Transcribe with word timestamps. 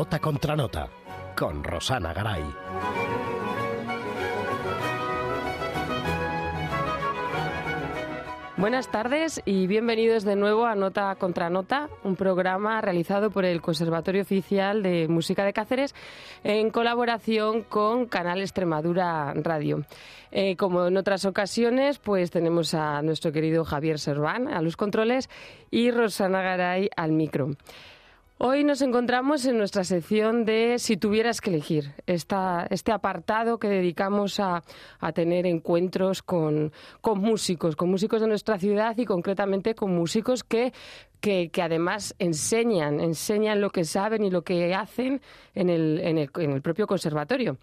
Nota 0.00 0.18
contra 0.18 0.56
Nota, 0.56 0.88
con 1.36 1.62
Rosana 1.62 2.14
Garay. 2.14 2.42
Buenas 8.56 8.90
tardes 8.90 9.42
y 9.44 9.66
bienvenidos 9.66 10.24
de 10.24 10.36
nuevo 10.36 10.64
a 10.64 10.74
Nota 10.74 11.14
contra 11.16 11.50
Nota, 11.50 11.90
un 12.02 12.16
programa 12.16 12.80
realizado 12.80 13.30
por 13.30 13.44
el 13.44 13.60
Conservatorio 13.60 14.22
Oficial 14.22 14.82
de 14.82 15.06
Música 15.06 15.44
de 15.44 15.52
Cáceres 15.52 15.94
en 16.44 16.70
colaboración 16.70 17.62
con 17.62 18.06
Canal 18.06 18.40
Extremadura 18.40 19.34
Radio. 19.34 19.84
Eh, 20.32 20.56
como 20.56 20.86
en 20.86 20.96
otras 20.96 21.26
ocasiones, 21.26 21.98
pues 21.98 22.30
tenemos 22.30 22.72
a 22.72 23.02
nuestro 23.02 23.32
querido 23.32 23.66
Javier 23.66 23.98
Serván 23.98 24.48
a 24.48 24.62
los 24.62 24.78
controles 24.78 25.28
y 25.70 25.90
Rosana 25.90 26.40
Garay 26.40 26.88
al 26.96 27.12
micro. 27.12 27.50
Hoy 28.42 28.64
nos 28.64 28.80
encontramos 28.80 29.44
en 29.44 29.58
nuestra 29.58 29.84
sección 29.84 30.46
de 30.46 30.78
Si 30.78 30.96
tuvieras 30.96 31.42
que 31.42 31.50
elegir, 31.50 31.92
este 32.06 32.90
apartado 32.90 33.58
que 33.58 33.68
dedicamos 33.68 34.40
a, 34.40 34.62
tener 35.12 35.44
encuentros 35.44 36.22
con, 36.22 36.72
músicos, 37.16 37.76
con 37.76 37.90
músicos 37.90 38.22
de 38.22 38.28
nuestra 38.28 38.58
ciudad 38.58 38.96
y 38.96 39.04
concretamente 39.04 39.74
con 39.74 39.94
músicos 39.94 40.42
que, 40.42 40.72
además 41.62 42.14
enseñan, 42.18 43.00
enseñan 43.00 43.60
lo 43.60 43.68
que 43.68 43.84
saben 43.84 44.24
y 44.24 44.30
lo 44.30 44.40
que 44.40 44.74
hacen 44.74 45.20
en 45.54 45.68
el, 45.68 46.62
propio 46.62 46.86
conservatorio. 46.86 47.58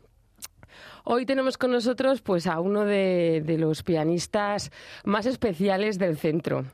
Hoy 1.05 1.25
tenemos 1.25 1.57
con 1.57 1.71
nosotros 1.71 2.21
pues, 2.21 2.45
a 2.45 2.59
uno 2.59 2.85
de 2.85 3.55
los 3.57 3.81
pianistas 3.81 4.71
más 5.05 5.25
especiales 5.25 5.97
del 5.97 6.17
centro. 6.17 6.65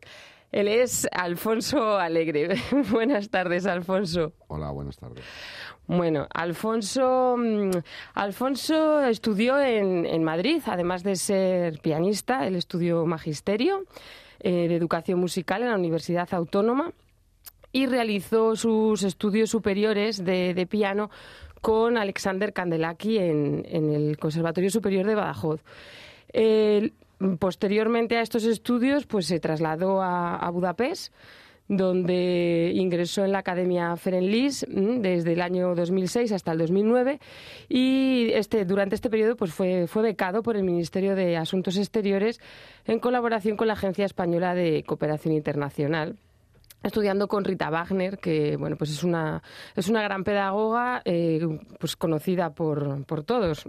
Él 0.54 0.68
es 0.68 1.08
Alfonso 1.12 1.98
Alegre. 1.98 2.56
buenas 2.92 3.30
tardes, 3.30 3.66
Alfonso. 3.66 4.34
Hola, 4.48 4.70
buenas 4.70 4.98
tardes. 4.98 5.26
Bueno, 5.88 6.28
Alfonso, 6.32 7.36
mm, 7.40 7.72
Alfonso 8.14 9.02
estudió 9.02 9.60
en, 9.60 10.24
Madrid, 10.24 10.62
además 10.68 11.04
de 11.04 11.16
ser 11.16 11.80
pianista, 11.80 12.46
él 12.46 12.56
estudió 12.56 13.04
magisterio 13.08 13.86
eh, 14.42 14.68
de 14.68 14.76
educación 14.76 15.20
musical 15.20 15.64
en 15.64 15.70
la 15.70 15.76
Universidad 15.76 16.32
Autónoma 16.36 16.92
y 17.72 17.88
realizó 17.88 18.56
sus 18.56 19.02
estudios 19.02 19.50
superiores 19.50 20.24
de, 20.24 20.68
piano 20.70 21.10
con 21.62 21.98
Alexander 21.98 22.54
Candelaki 22.54 23.18
en, 23.18 23.66
el 23.66 24.18
Conservatorio 24.20 24.70
Superior 24.70 25.08
de 25.08 25.16
Badajoz. 25.16 25.62
Posteriormente 27.40 28.18
a 28.18 28.22
estos 28.22 28.44
estudios, 28.44 29.06
pues 29.06 29.28
se 29.28 29.40
trasladó 29.40 30.02
a, 30.02 30.50
Budapest 30.52 31.14
donde 31.70 32.74
ingresó 32.76 33.24
en 33.24 33.32
la 33.32 33.40
Academia 33.40 33.96
Ferenlis 33.96 34.66
mm, 34.68 35.00
desde 35.00 35.32
el 35.32 35.42
año 35.42 35.74
2006 35.76 36.34
hasta 36.34 36.52
el 36.52 36.58
2009 36.58 37.22
y 37.70 38.32
este, 38.34 38.66
durante 38.66 38.96
este 38.96 39.10
periodo 39.10 39.38
pues 39.38 39.54
fue, 39.54 39.88
fue 39.88 40.04
becado 40.04 40.44
por 40.44 40.58
el 40.58 40.64
Ministerio 40.64 41.16
de 41.16 41.38
Asuntos 41.38 41.78
Exteriores 41.78 42.42
en 42.86 43.00
colaboración 43.00 43.56
con 43.56 43.68
la 43.68 43.74
Agencia 43.74 44.04
Española 44.06 44.54
de 44.54 44.84
Cooperación 44.84 45.34
Internacional 45.34 46.18
estudiando 46.84 47.30
con 47.30 47.46
Rita 47.46 47.70
Wagner, 47.70 48.18
que 48.18 48.58
bueno, 48.58 48.76
pues 48.76 48.92
es 48.92 49.04
una, 49.06 49.42
es 49.74 49.88
una 49.88 50.04
gran 50.04 50.26
pedagoga, 50.26 51.02
eh, 51.06 51.40
pues 51.80 51.96
conocida 51.96 52.50
por, 52.50 53.06
por 53.06 53.24
todos. 53.24 53.66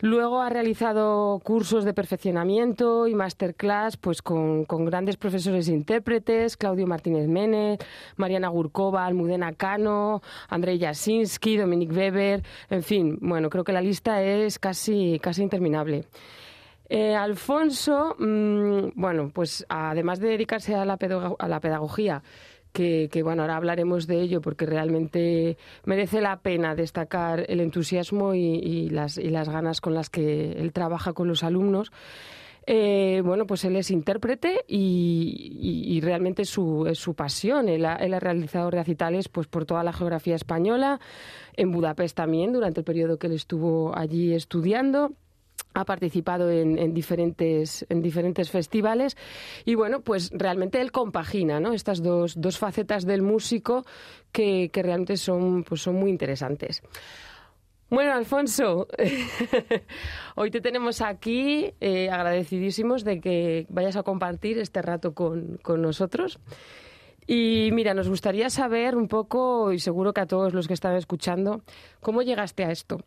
Luego 0.00 0.40
ha 0.40 0.48
realizado 0.48 1.40
cursos 1.42 1.84
de 1.84 1.92
perfeccionamiento 1.92 3.08
y 3.08 3.16
masterclass 3.16 3.96
pues 3.96 4.22
con, 4.22 4.64
grandes 4.64 5.16
profesores 5.16 5.68
e 5.68 5.72
intérpretes, 5.72 6.56
Claudio 6.56 6.86
Martínez 6.86 7.26
Ménez, 7.26 7.80
Mariana 8.16 8.48
Gurkova, 8.48 9.04
Almudena 9.04 9.52
Cano, 9.54 10.22
Andrei 10.48 10.78
Jasinski, 10.78 11.56
Dominic 11.56 11.90
Weber, 11.90 12.44
en 12.70 12.82
fin, 12.84 13.18
bueno, 13.20 13.50
creo 13.50 13.64
que 13.64 13.72
la 13.72 13.80
lista 13.80 14.22
es 14.22 14.60
casi, 14.60 15.18
casi 15.20 15.42
interminable. 15.42 16.04
Eh, 16.88 17.16
Alfonso, 17.16 18.14
mm, 18.18 18.92
bueno, 18.94 19.30
pues 19.34 19.66
además 19.68 20.20
de 20.20 20.28
dedicarse 20.28 20.76
a 20.76 20.84
la, 20.84 20.96
a 21.38 21.48
la 21.48 21.60
pedagogía, 21.60 22.22
que, 22.72 23.08
bueno, 23.22 23.42
ahora 23.42 23.56
hablaremos 23.56 24.06
de 24.06 24.20
ello 24.20 24.40
porque 24.40 24.66
realmente 24.66 25.56
merece 25.84 26.20
la 26.20 26.40
pena 26.40 26.74
destacar 26.74 27.44
el 27.48 27.60
entusiasmo 27.60 28.34
y, 28.34 28.88
las, 28.90 29.18
y 29.18 29.30
las 29.30 29.48
ganas 29.48 29.80
con 29.80 29.94
las 29.94 30.10
que 30.10 30.52
él 30.52 30.72
trabaja 30.72 31.12
con 31.12 31.28
los 31.28 31.42
alumnos. 31.42 31.90
Eh, 32.70 33.22
bueno, 33.24 33.46
pues 33.46 33.64
él 33.64 33.76
es 33.76 33.90
intérprete 33.90 34.64
y, 34.68 35.98
realmente 36.02 36.42
es 36.42 36.50
su, 36.50 36.86
es 36.86 36.98
su 36.98 37.14
pasión. 37.14 37.68
Él 37.68 37.86
ha, 37.86 37.96
él 37.96 38.12
ha, 38.12 38.20
realizado 38.20 38.70
recitales 38.70 39.28
pues, 39.28 39.46
por 39.46 39.64
toda 39.64 39.82
la 39.82 39.92
geografía 39.92 40.34
española, 40.34 41.00
en 41.56 41.72
Budapest 41.72 42.14
también, 42.14 42.52
durante 42.52 42.80
el 42.80 42.84
periodo 42.84 43.18
que 43.18 43.26
él 43.26 43.32
estuvo 43.32 43.96
allí 43.96 44.34
estudiando 44.34 45.14
ha 45.74 45.84
participado 45.84 46.50
en, 46.50 46.92
diferentes, 46.92 47.86
en 47.88 48.02
diferentes 48.02 48.50
festivales 48.50 49.16
y 49.64 49.74
bueno, 49.74 50.00
pues 50.00 50.30
realmente 50.32 50.80
él 50.80 50.92
compagina 50.92 51.60
¿no? 51.60 51.72
estas 51.72 52.02
dos, 52.02 52.40
dos 52.40 52.58
facetas 52.58 53.04
del 53.06 53.22
músico 53.22 53.84
que, 54.32 54.70
realmente 54.74 55.16
son, 55.16 55.64
pues 55.64 55.82
son 55.82 55.96
muy 55.96 56.10
interesantes. 56.10 56.82
Bueno, 57.90 58.12
Alfonso, 58.12 58.86
hoy 60.34 60.50
te 60.50 60.60
tenemos 60.60 61.00
aquí 61.00 61.72
eh, 61.80 62.10
agradecidísimos 62.10 63.02
de 63.02 63.20
que 63.20 63.66
vayas 63.70 63.96
a 63.96 64.02
compartir 64.02 64.58
este 64.58 64.82
rato 64.82 65.14
con, 65.14 65.58
con 65.62 65.80
nosotros. 65.80 66.38
Y 67.26 67.70
mira, 67.72 67.94
nos 67.94 68.08
gustaría 68.08 68.50
saber 68.50 68.94
un 68.96 69.08
poco, 69.08 69.72
y 69.72 69.78
seguro 69.78 70.12
que 70.12 70.20
a 70.20 70.26
todos 70.26 70.54
los 70.54 70.66
que 70.66 70.74
están 70.74 70.96
escuchando, 70.96 71.62
cómo 72.00 72.22
llegaste 72.22 72.64
a 72.64 72.70
esto 72.70 72.98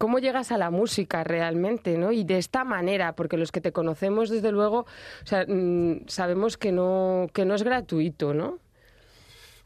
cómo 0.00 0.18
llegas 0.18 0.50
a 0.50 0.56
la 0.56 0.70
música 0.70 1.24
realmente, 1.24 1.98
¿no? 1.98 2.10
Y 2.10 2.24
de 2.24 2.38
esta 2.38 2.64
manera, 2.64 3.14
porque 3.14 3.36
los 3.36 3.52
que 3.52 3.60
te 3.60 3.70
conocemos, 3.70 4.30
desde 4.30 4.50
luego, 4.50 4.78
o 4.78 5.26
sea, 5.26 5.44
mm, 5.46 6.06
sabemos 6.06 6.56
que 6.56 6.72
no, 6.72 7.26
que 7.34 7.44
no 7.44 7.54
es 7.54 7.62
gratuito, 7.62 8.32
¿no? 8.32 8.60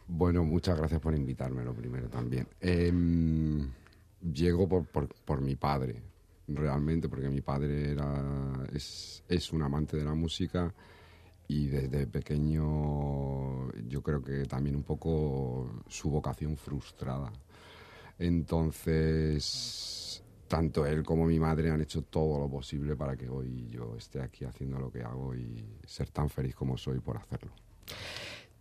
Bueno, 0.08 0.42
muchas 0.42 0.76
gracias 0.76 1.00
por 1.00 1.14
invitarme, 1.14 1.62
lo 1.62 1.72
primero 1.72 2.08
también. 2.08 2.48
Eh, 2.60 2.92
llego 4.32 4.68
por, 4.68 5.06
por, 5.06 5.40
mi 5.40 5.54
padre, 5.54 6.02
realmente, 6.48 7.08
porque 7.08 7.28
mi 7.28 7.40
padre 7.40 7.92
era, 7.92 8.20
es, 8.72 9.22
es 9.28 9.52
un 9.52 9.62
amante 9.62 9.96
de 9.96 10.04
la 10.04 10.14
música 10.14 10.74
y 11.46 11.68
desde 11.68 12.08
pequeño 12.08 13.70
yo 13.86 14.02
creo 14.02 14.20
que 14.20 14.46
también 14.46 14.74
un 14.74 14.82
poco 14.82 15.80
su 15.86 16.10
vocación 16.10 16.56
frustrada. 16.56 17.30
Entonces 18.18 20.23
tanto 20.54 20.86
él 20.86 21.02
como 21.02 21.26
mi 21.26 21.40
madre 21.40 21.68
han 21.72 21.80
hecho 21.80 22.02
todo 22.02 22.38
lo 22.38 22.48
posible 22.48 22.94
para 22.94 23.16
que 23.16 23.28
hoy 23.28 23.66
yo 23.70 23.96
esté 23.98 24.22
aquí 24.22 24.44
haciendo 24.44 24.78
lo 24.78 24.88
que 24.88 25.02
hago 25.02 25.34
y 25.34 25.64
ser 25.84 26.10
tan 26.10 26.30
feliz 26.30 26.54
como 26.54 26.78
soy 26.78 27.00
por 27.00 27.16
hacerlo. 27.16 27.50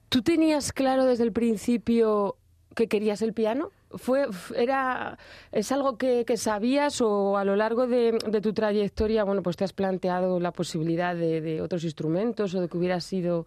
¿Tú 0.09 0.23
tenías 0.23 0.73
claro 0.73 1.05
desde 1.05 1.23
el 1.23 1.31
principio 1.31 2.35
que 2.73 2.87
querías 2.87 3.21
el 3.21 3.33
piano? 3.33 3.69
¿Fue, 3.91 4.25
era, 4.55 5.19
¿Es 5.51 5.71
algo 5.71 5.99
que, 5.99 6.25
sabías 6.35 6.99
o 6.99 7.37
a 7.37 7.45
lo 7.45 7.55
largo 7.55 7.85
de, 7.85 8.17
tu 8.41 8.53
trayectoria 8.53 9.23
bueno, 9.23 9.43
pues 9.43 9.55
te 9.55 9.63
has 9.63 9.73
planteado 9.73 10.39
la 10.39 10.51
posibilidad 10.51 11.15
de, 11.15 11.61
otros 11.61 11.83
instrumentos 11.83 12.55
o 12.55 12.61
de 12.61 12.69
que 12.69 12.77
hubiera 12.79 13.01
sido 13.01 13.45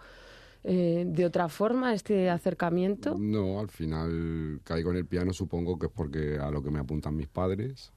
eh, 0.62 1.02
de 1.04 1.26
otra 1.26 1.48
forma 1.48 1.94
este 1.94 2.30
acercamiento? 2.30 3.16
No, 3.18 3.58
al 3.58 3.70
final 3.70 4.60
caigo 4.62 4.92
en 4.92 4.98
el 4.98 5.06
piano 5.06 5.32
supongo 5.32 5.80
que 5.80 5.86
es 5.86 5.92
porque 5.92 6.38
a 6.38 6.48
lo 6.52 6.62
que 6.62 6.70
me 6.70 6.78
apuntan 6.78 7.16
mis 7.16 7.26
padres 7.26 7.92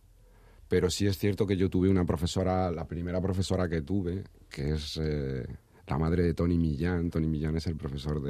pero 0.69 0.91
sí 0.91 1.07
es 1.07 1.18
cierto 1.18 1.47
que 1.47 1.57
yo 1.57 1.68
tuve 1.68 1.90
una 1.90 2.06
profesora, 2.06 2.72
la 2.72 2.85
primera 2.85 3.19
profesora 3.19 3.68
que 3.68 3.81
tuve, 3.81 4.24
que 4.50 4.74
es 4.74 5.00
eh, 5.02 5.44
la 5.88 5.97
madre 5.97 6.24
de 6.24 6.35
Tony 6.35 6.59
Millán. 6.59 7.09
Tony 7.09 7.28
Millán 7.28 7.57
es 7.57 7.66
el 7.66 7.75
profesor 7.75 8.22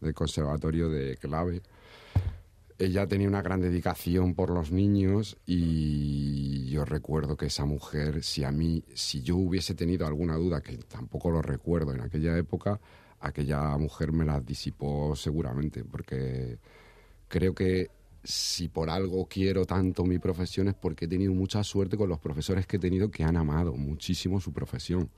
del 0.00 0.14
conservatorio 0.14 0.88
de 0.88 1.18
clave. 1.18 1.60
Ella 2.78 3.06
tenía 3.06 3.28
una 3.28 3.42
gran 3.42 3.60
dedicación 3.60 4.34
por 4.34 4.48
los 4.48 4.72
niños 4.72 5.36
y 5.44 6.70
yo 6.70 6.86
recuerdo 6.86 7.36
que 7.36 7.46
esa 7.46 7.66
mujer, 7.66 8.24
si 8.24 8.42
a 8.42 8.50
mí, 8.50 8.82
si 8.94 9.20
yo 9.20 9.36
hubiese 9.36 9.74
tenido 9.74 10.06
alguna 10.06 10.36
duda, 10.36 10.62
que 10.62 10.78
tampoco 10.78 11.30
lo 11.30 11.42
recuerdo 11.42 11.92
en 11.92 12.00
aquella 12.00 12.38
época, 12.38 12.80
aquella 13.20 13.76
mujer 13.76 14.12
me 14.12 14.24
la 14.24 14.40
disipó 14.40 15.14
seguramente, 15.14 15.84
porque 15.84 16.58
creo 17.28 17.54
que 17.54 17.90
si 18.22 18.68
por 18.68 18.90
algo 18.90 19.26
quiero 19.26 19.64
tanto 19.64 20.04
mi 20.04 20.18
profesión 20.18 20.68
es 20.68 20.74
porque 20.74 21.06
he 21.06 21.08
tenido 21.08 21.32
mucha 21.32 21.64
suerte 21.64 21.96
con 21.96 22.08
los 22.08 22.18
profesores 22.18 22.66
que 22.66 22.76
he 22.76 22.80
tenido 22.80 23.10
que 23.10 23.24
han 23.24 23.36
amado 23.36 23.74
muchísimo 23.74 24.40
su 24.40 24.52
profesión. 24.52 25.10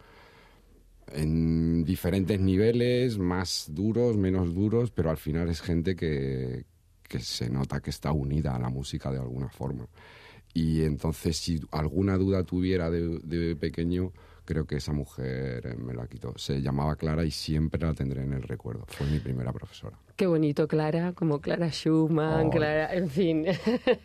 En 1.09 1.85
diferentes 1.85 2.41
niveles, 2.41 3.19
más 3.19 3.67
duros, 3.71 4.17
menos 4.17 4.55
duros, 4.55 4.91
pero 4.91 5.11
al 5.11 5.17
final 5.17 5.49
es 5.49 5.61
gente 5.61 5.97
que, 5.97 6.65
que 7.03 7.19
se 7.21 7.51
nota 7.51 7.81
que 7.81 7.91
está 7.91 8.13
unida 8.13 8.55
a 8.55 8.59
la 8.59 8.71
música 8.71 9.11
de 9.11 9.19
alguna 9.19 9.49
forma. 9.49 9.89
Y 10.55 10.83
entonces 10.83 11.37
si 11.37 11.61
alguna 11.71 12.17
duda 12.17 12.45
tuviera 12.45 12.91
de, 12.91 13.19
de 13.21 13.57
pequeño, 13.57 14.13
creo 14.45 14.67
que 14.67 14.77
esa 14.77 14.93
mujer 14.93 15.67
eh, 15.67 15.75
me 15.77 15.95
la 15.95 16.07
quitó. 16.07 16.33
Se 16.37 16.61
llamaba 16.61 16.97
Clara 16.97 17.25
y 17.25 17.31
siempre 17.31 17.81
la 17.87 17.95
tendré 17.95 18.23
en 18.23 18.33
el 18.33 18.43
recuerdo. 18.43 18.85
Fue 18.89 19.07
mi 19.07 19.19
primera 19.19 19.53
profesora. 19.53 19.97
Qué 20.17 20.27
bonito, 20.27 20.69
Clara, 20.69 21.13
como 21.13 21.41
Clara 21.41 21.69
Schumann, 21.71 22.47
Oh. 22.47 22.51
Clara, 22.51 22.93
en 22.95 23.09
fin. 23.09 23.47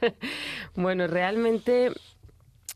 bueno, 0.76 1.08
realmente 1.08 1.92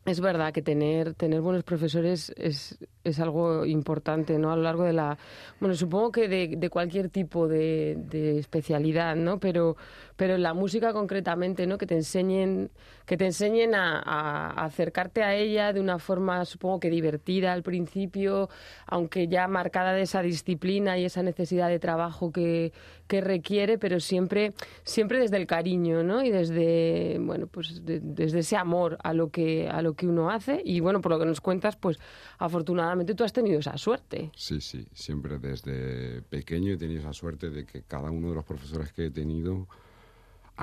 es 0.05 0.19
verdad 0.19 0.51
que 0.51 0.63
tener, 0.63 1.13
tener 1.13 1.41
buenos 1.41 1.63
profesores 1.63 2.33
es, 2.35 2.77
es 3.03 3.19
algo 3.19 3.65
importante, 3.67 4.39
¿no? 4.39 4.51
A 4.51 4.55
lo 4.55 4.63
largo 4.63 4.83
de 4.83 4.93
la... 4.93 5.17
Bueno, 5.59 5.75
supongo 5.75 6.11
que 6.11 6.27
de, 6.27 6.55
de 6.57 6.69
cualquier 6.71 7.09
tipo 7.09 7.47
de, 7.47 7.97
de 8.09 8.39
especialidad, 8.39 9.15
¿no? 9.15 9.39
Pero, 9.39 9.77
pero 10.21 10.35
en 10.35 10.43
la 10.43 10.53
música 10.53 10.93
concretamente, 10.93 11.65
¿no? 11.65 11.79
Que 11.79 11.87
te 11.87 11.95
enseñen, 11.95 12.69
que 13.07 13.17
te 13.17 13.25
enseñen 13.25 13.73
a, 13.73 14.51
acercarte 14.51 15.23
a 15.23 15.33
ella 15.33 15.73
de 15.73 15.79
una 15.79 15.97
forma, 15.97 16.45
supongo 16.45 16.79
que 16.79 16.91
divertida 16.91 17.53
al 17.53 17.63
principio, 17.63 18.47
aunque 18.85 19.27
ya 19.27 19.47
marcada 19.47 19.93
de 19.93 20.03
esa 20.03 20.21
disciplina 20.21 20.99
y 20.99 21.05
esa 21.05 21.23
necesidad 21.23 21.69
de 21.69 21.79
trabajo 21.79 22.31
que, 22.31 22.71
requiere, 23.09 23.77
pero 23.77 23.99
siempre, 23.99 24.53
siempre 24.83 25.19
desde 25.19 25.35
el 25.35 25.45
cariño, 25.45 26.01
¿no? 26.01 26.23
Y 26.23 26.29
desde, 26.29 27.17
bueno, 27.19 27.47
pues 27.47 27.83
de- 27.83 27.99
desde 27.99 28.39
ese 28.39 28.55
amor 28.55 28.97
a 29.03 29.13
lo 29.13 29.31
que, 29.31 29.67
a 29.67 29.81
lo 29.81 29.95
que 29.95 30.07
uno 30.07 30.29
hace. 30.29 30.61
Y 30.63 30.79
bueno, 30.79 31.01
por 31.01 31.11
lo 31.11 31.19
que 31.19 31.25
nos 31.25 31.41
cuentas, 31.41 31.75
pues 31.75 31.99
afortunadamente 32.37 33.13
tú 33.13 33.25
has 33.25 33.33
tenido 33.33 33.59
esa 33.59 33.77
suerte. 33.77 34.31
Sí, 34.33 34.61
sí, 34.61 34.87
siempre 34.93 35.39
desde 35.39 36.21
pequeño 36.21 36.71
he 36.71 36.77
tenido 36.77 37.01
esa 37.01 37.11
suerte 37.11 37.49
de 37.49 37.65
que 37.65 37.81
cada 37.81 38.11
uno 38.11 38.29
de 38.29 38.35
los 38.35 38.45
profesores 38.45 38.93
que 38.93 39.07
he 39.07 39.11
tenido 39.11 39.67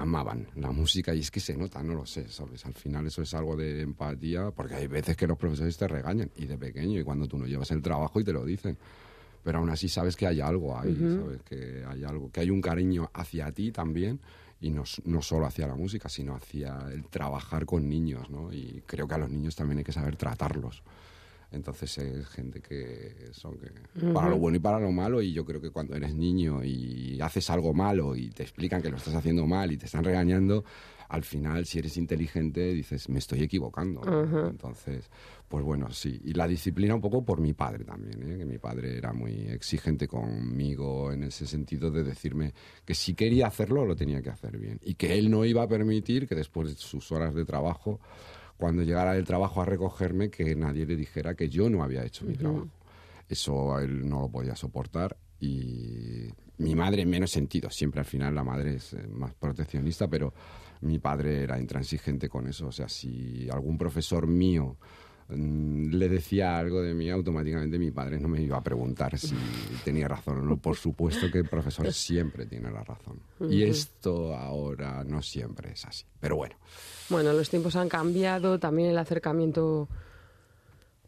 amaban 0.00 0.48
la 0.56 0.70
música 0.70 1.14
y 1.14 1.20
es 1.20 1.30
que 1.30 1.40
se 1.40 1.56
nota, 1.56 1.82
no 1.82 1.94
lo 1.94 2.06
sé, 2.06 2.28
¿sabes? 2.28 2.64
Al 2.66 2.74
final 2.74 3.06
eso 3.06 3.22
es 3.22 3.34
algo 3.34 3.56
de 3.56 3.82
empatía, 3.82 4.50
porque 4.50 4.74
hay 4.74 4.86
veces 4.86 5.16
que 5.16 5.26
los 5.26 5.36
profesores 5.36 5.76
te 5.76 5.88
regañan 5.88 6.30
y 6.36 6.46
de 6.46 6.56
pequeño 6.56 7.00
y 7.00 7.04
cuando 7.04 7.26
tú 7.26 7.38
no 7.38 7.46
llevas 7.46 7.70
el 7.70 7.82
trabajo 7.82 8.20
y 8.20 8.24
te 8.24 8.32
lo 8.32 8.44
dicen. 8.44 8.76
Pero 9.42 9.58
aún 9.58 9.70
así 9.70 9.88
sabes 9.88 10.16
que 10.16 10.26
hay 10.26 10.40
algo 10.40 10.78
ahí, 10.78 10.94
¿sabes? 10.96 11.42
Que 11.42 11.84
hay 11.86 12.04
algo, 12.04 12.30
que 12.30 12.40
hay 12.40 12.50
un 12.50 12.60
cariño 12.60 13.10
hacia 13.14 13.50
ti 13.52 13.70
también 13.70 14.20
y 14.60 14.70
no, 14.70 14.82
no 15.04 15.22
solo 15.22 15.46
hacia 15.46 15.66
la 15.66 15.76
música, 15.76 16.08
sino 16.08 16.34
hacia 16.34 16.78
el 16.92 17.04
trabajar 17.06 17.64
con 17.64 17.88
niños, 17.88 18.28
¿no? 18.30 18.52
Y 18.52 18.82
creo 18.86 19.06
que 19.06 19.14
a 19.14 19.18
los 19.18 19.30
niños 19.30 19.54
también 19.54 19.78
hay 19.78 19.84
que 19.84 19.92
saber 19.92 20.16
tratarlos. 20.16 20.82
Entonces 21.50 21.96
es 21.96 22.28
gente 22.28 22.60
que 22.60 23.30
son 23.32 23.58
que 23.58 23.70
para 24.12 24.28
lo 24.28 24.38
bueno 24.38 24.56
y 24.58 24.60
para 24.60 24.78
lo 24.78 24.92
malo 24.92 25.22
y 25.22 25.32
yo 25.32 25.46
creo 25.46 25.60
que 25.60 25.70
cuando 25.70 25.96
eres 25.96 26.14
niño 26.14 26.62
y 26.62 27.18
haces 27.22 27.48
algo 27.48 27.72
malo 27.72 28.14
y 28.14 28.28
te 28.30 28.42
explican 28.42 28.82
que 28.82 28.90
lo 28.90 28.98
estás 28.98 29.14
haciendo 29.14 29.46
mal 29.46 29.72
y 29.72 29.78
te 29.78 29.86
están 29.86 30.04
regañando, 30.04 30.64
al 31.08 31.22
final 31.22 31.64
si 31.64 31.78
eres 31.78 31.96
inteligente 31.96 32.74
dices 32.74 33.08
me 33.08 33.18
estoy 33.18 33.42
equivocando. 33.42 34.02
Entonces, 34.46 35.08
pues 35.48 35.64
bueno, 35.64 35.90
sí. 35.90 36.20
Y 36.24 36.34
la 36.34 36.46
disciplina 36.46 36.94
un 36.94 37.00
poco 37.00 37.24
por 37.24 37.40
mi 37.40 37.54
padre 37.54 37.84
también, 37.84 38.30
¿eh? 38.30 38.36
que 38.36 38.44
mi 38.44 38.58
padre 38.58 38.98
era 38.98 39.14
muy 39.14 39.48
exigente 39.48 40.06
conmigo 40.06 41.10
en 41.12 41.24
ese 41.24 41.46
sentido 41.46 41.90
de 41.90 42.04
decirme 42.04 42.52
que 42.84 42.94
si 42.94 43.14
quería 43.14 43.46
hacerlo 43.46 43.86
lo 43.86 43.96
tenía 43.96 44.20
que 44.20 44.28
hacer 44.28 44.58
bien 44.58 44.78
y 44.82 44.94
que 44.94 45.18
él 45.18 45.30
no 45.30 45.46
iba 45.46 45.62
a 45.62 45.68
permitir 45.68 46.28
que 46.28 46.34
después 46.34 46.68
de 46.68 46.76
sus 46.76 47.10
horas 47.10 47.34
de 47.34 47.46
trabajo 47.46 48.00
cuando 48.58 48.82
llegara 48.82 49.14
del 49.14 49.24
trabajo 49.24 49.62
a 49.62 49.64
recogerme 49.64 50.30
que 50.30 50.54
nadie 50.54 50.84
le 50.84 50.96
dijera 50.96 51.34
que 51.34 51.48
yo 51.48 51.70
no 51.70 51.82
había 51.82 52.04
hecho 52.04 52.26
mi 52.26 52.34
trabajo. 52.34 52.68
Eso 53.28 53.78
él 53.78 54.08
no 54.08 54.20
lo 54.22 54.28
podía 54.28 54.56
soportar 54.56 55.16
y 55.40 56.28
mi 56.58 56.74
madre 56.74 57.02
en 57.02 57.10
menos 57.10 57.30
sentido, 57.30 57.70
siempre 57.70 58.00
al 58.00 58.06
final 58.06 58.34
la 58.34 58.42
madre 58.42 58.74
es 58.74 58.92
eh, 58.94 59.06
más 59.06 59.32
proteccionista, 59.34 60.08
pero 60.08 60.34
mi 60.80 60.98
padre 60.98 61.44
era 61.44 61.58
intransigente 61.58 62.28
con 62.28 62.48
eso. 62.48 62.66
O 62.66 62.72
sea, 62.72 62.88
si 62.88 63.48
algún 63.50 63.78
profesor 63.78 64.26
mío 64.26 64.76
le 65.30 66.08
decía 66.08 66.56
algo 66.58 66.80
de 66.80 66.94
mí, 66.94 67.10
automáticamente 67.10 67.78
mi 67.78 67.90
padre 67.90 68.18
no 68.18 68.28
me 68.28 68.40
iba 68.40 68.56
a 68.56 68.62
preguntar 68.62 69.18
si 69.18 69.34
tenía 69.84 70.08
razón 70.08 70.38
o 70.38 70.42
no. 70.42 70.56
Por 70.56 70.76
supuesto 70.76 71.30
que 71.30 71.38
el 71.38 71.48
profesor 71.48 71.92
siempre 71.92 72.46
tiene 72.46 72.70
la 72.70 72.82
razón. 72.82 73.20
Y 73.50 73.62
esto 73.62 74.34
ahora 74.34 75.04
no 75.04 75.20
siempre 75.22 75.72
es 75.72 75.84
así. 75.84 76.04
Pero 76.20 76.36
bueno, 76.36 76.56
Bueno, 77.10 77.32
los 77.32 77.50
tiempos 77.50 77.76
han 77.76 77.88
cambiado, 77.88 78.58
también 78.58 78.90
el 78.90 78.98
acercamiento 78.98 79.88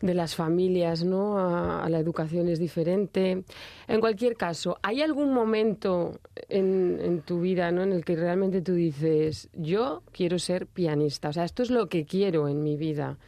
de 0.01 0.15
las 0.15 0.35
familias, 0.35 1.05
¿no? 1.05 1.39
A, 1.39 1.85
a 1.85 1.89
la 1.91 1.99
educación 1.99 2.49
es 2.49 2.59
diferente. 2.59 3.45
En 3.87 4.01
cualquier 4.01 4.35
caso, 4.35 4.79
¿hay 4.83 5.03
algún 5.03 5.35
momento 5.35 6.19
en, 6.49 6.99
en 7.03 7.21
tu 7.21 7.41
vida, 7.41 7.71
¿no? 7.71 7.83
En 7.83 7.93
el 7.93 8.05
que 8.05 8.17
realmente 8.17 8.63
tú 8.63 8.73
dices, 8.75 9.51
yo 9.53 10.03
quiero 10.13 10.39
ser 10.39 10.67
pianista, 10.67 11.29
o 11.29 11.33
sea, 11.35 11.45
esto 11.45 11.63
es 11.63 11.71
lo 11.71 11.89
que 11.89 12.07
quiero 12.07 12.49
en 12.49 12.63
mi 12.63 12.77
vida. 12.77 13.19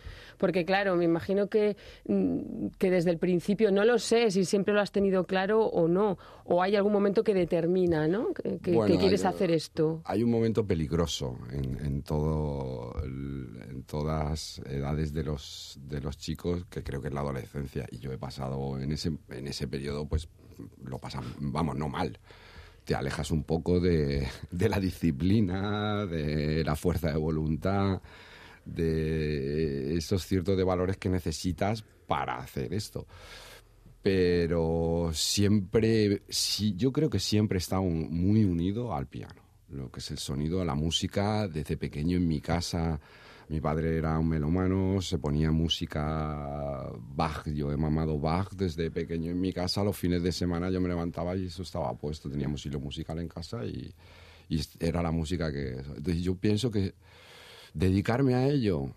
Porque 0.42 0.64
claro, 0.64 0.96
me 0.96 1.04
imagino 1.04 1.46
que, 1.48 1.76
mm, 2.08 2.66
que 2.76 2.90
desde 2.90 3.10
el 3.12 3.18
principio, 3.18 3.70
no 3.70 3.84
lo 3.84 4.00
sé 4.00 4.32
si 4.32 4.44
siempre 4.44 4.74
lo 4.74 4.80
has 4.80 4.90
tenido 4.90 5.24
claro 5.24 5.64
o 5.64 5.86
no, 5.86 6.18
o 6.46 6.60
hay 6.64 6.74
algún 6.74 6.92
momento 6.92 7.22
que 7.22 7.32
determina, 7.32 8.08
¿no? 8.08 8.34
Que, 8.34 8.58
que- 8.58 8.72
Bueno, 8.72 8.92
que 8.92 8.98
quieres 8.98 9.24
hay- 9.24 9.32
hacer 9.34 9.52
esto. 9.52 10.02
Hay 10.04 10.24
un 10.24 10.32
momento 10.32 10.66
peligroso 10.66 11.38
en, 11.52 11.78
en 11.86 12.02
todo 12.02 12.92
en 13.04 13.84
todas 13.86 14.60
edades 14.66 15.12
de 15.12 15.22
los 15.22 15.78
de 15.88 16.00
los 16.00 16.18
chicos 16.18 16.64
que 16.68 16.82
creo 16.82 17.00
que 17.00 17.06
es 17.08 17.14
la 17.14 17.20
adolescencia 17.20 17.86
y 17.92 17.98
yo 18.00 18.10
he 18.12 18.18
pasado 18.18 18.80
en 18.80 18.90
ese 18.90 19.12
en 19.30 19.46
ese 19.46 19.68
periodo 19.68 20.06
pues 20.06 20.28
lo 20.84 20.98
pasan 20.98 21.22
vamos 21.38 21.76
no 21.76 21.88
mal 21.88 22.18
te 22.84 22.96
alejas 22.96 23.30
un 23.30 23.44
poco 23.44 23.78
de, 23.78 24.26
de 24.50 24.68
la 24.68 24.80
disciplina 24.80 26.04
de 26.06 26.64
la 26.64 26.74
fuerza 26.74 27.10
de 27.12 27.16
voluntad 27.18 28.00
de 28.64 29.96
esos 29.96 30.26
ciertos 30.26 30.56
de 30.56 30.64
valores 30.64 30.96
que 30.96 31.08
necesitas 31.08 31.84
para 32.06 32.36
hacer 32.38 32.72
esto 32.74 33.06
pero 34.02 35.10
siempre, 35.14 36.22
sí, 36.28 36.74
yo 36.76 36.92
creo 36.92 37.08
que 37.08 37.20
siempre 37.20 37.58
un- 37.78 38.08
muy 38.10 38.44
unido 38.44 38.94
al 38.94 39.06
piano, 39.06 39.40
lo 39.68 39.90
que 39.92 40.00
es 40.00 40.10
el 40.10 40.18
sonido, 40.18 40.60
a 40.60 40.64
la 40.64 40.74
música, 40.74 41.46
desde 41.46 41.76
pequeño 41.76 42.16
en 42.16 42.26
mi 42.26 42.40
casa. 42.40 43.00
Mi 43.48 43.60
padre 43.60 43.96
era 43.98 44.18
un 44.18 44.28
melómano, 44.28 45.00
se 45.02 45.18
ponía 45.18 45.50
música 45.52 46.90
Bach, 47.14 47.46
yo 47.48 47.70
he 47.70 47.76
mamado 47.76 48.18
Bach 48.18 48.50
desde 48.54 48.90
pequeño 48.90 49.30
en 49.30 49.40
mi 49.40 49.52
casa, 49.52 49.84
los 49.84 49.96
fines 49.96 50.22
de 50.22 50.32
semana 50.32 50.70
yo 50.70 50.80
me 50.80 50.88
levantaba 50.88 51.36
y 51.36 51.46
eso 51.46 51.62
estaba 51.62 51.92
puesto, 51.96 52.30
teníamos 52.30 52.64
hilo 52.66 52.80
musical 52.80 53.18
en 53.18 53.28
casa 53.28 53.64
y, 53.66 53.92
y 54.48 54.60
era 54.80 55.02
la 55.02 55.10
música 55.12 55.52
que... 55.52 55.72
Entonces 55.74 56.22
yo 56.22 56.34
pienso 56.34 56.70
que 56.70 56.94
dedicarme 57.74 58.34
a 58.34 58.46
ello, 58.46 58.94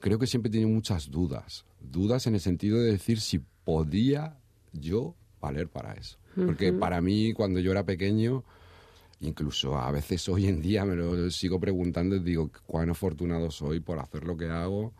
creo 0.00 0.18
que 0.18 0.26
siempre 0.26 0.48
he 0.48 0.52
tenido 0.52 0.70
muchas 0.70 1.10
dudas. 1.10 1.64
Dudas 1.80 2.26
en 2.26 2.34
el 2.34 2.40
sentido 2.40 2.78
de 2.78 2.92
decir 2.92 3.20
si 3.20 3.40
podía 3.64 4.36
yo 4.72 5.14
valer 5.40 5.68
para 5.68 5.94
eso. 5.94 6.18
Porque 6.34 6.72
para 6.72 7.00
mí, 7.00 7.32
cuando 7.34 7.60
yo 7.60 7.72
era 7.72 7.84
pequeño, 7.84 8.42
incluso 9.20 9.76
a 9.76 9.90
veces 9.90 10.26
hoy 10.28 10.46
en 10.46 10.62
día 10.62 10.84
me 10.84 10.96
lo 10.96 11.30
sigo 11.30 11.60
preguntando 11.60 12.16
y 12.16 12.20
digo 12.20 12.50
cuán 12.66 12.88
afortunado 12.90 13.50
soy 13.50 13.80
por 13.80 13.98
hacer 13.98 14.24
lo 14.24 14.36
que 14.36 14.48
hago. 14.48 14.92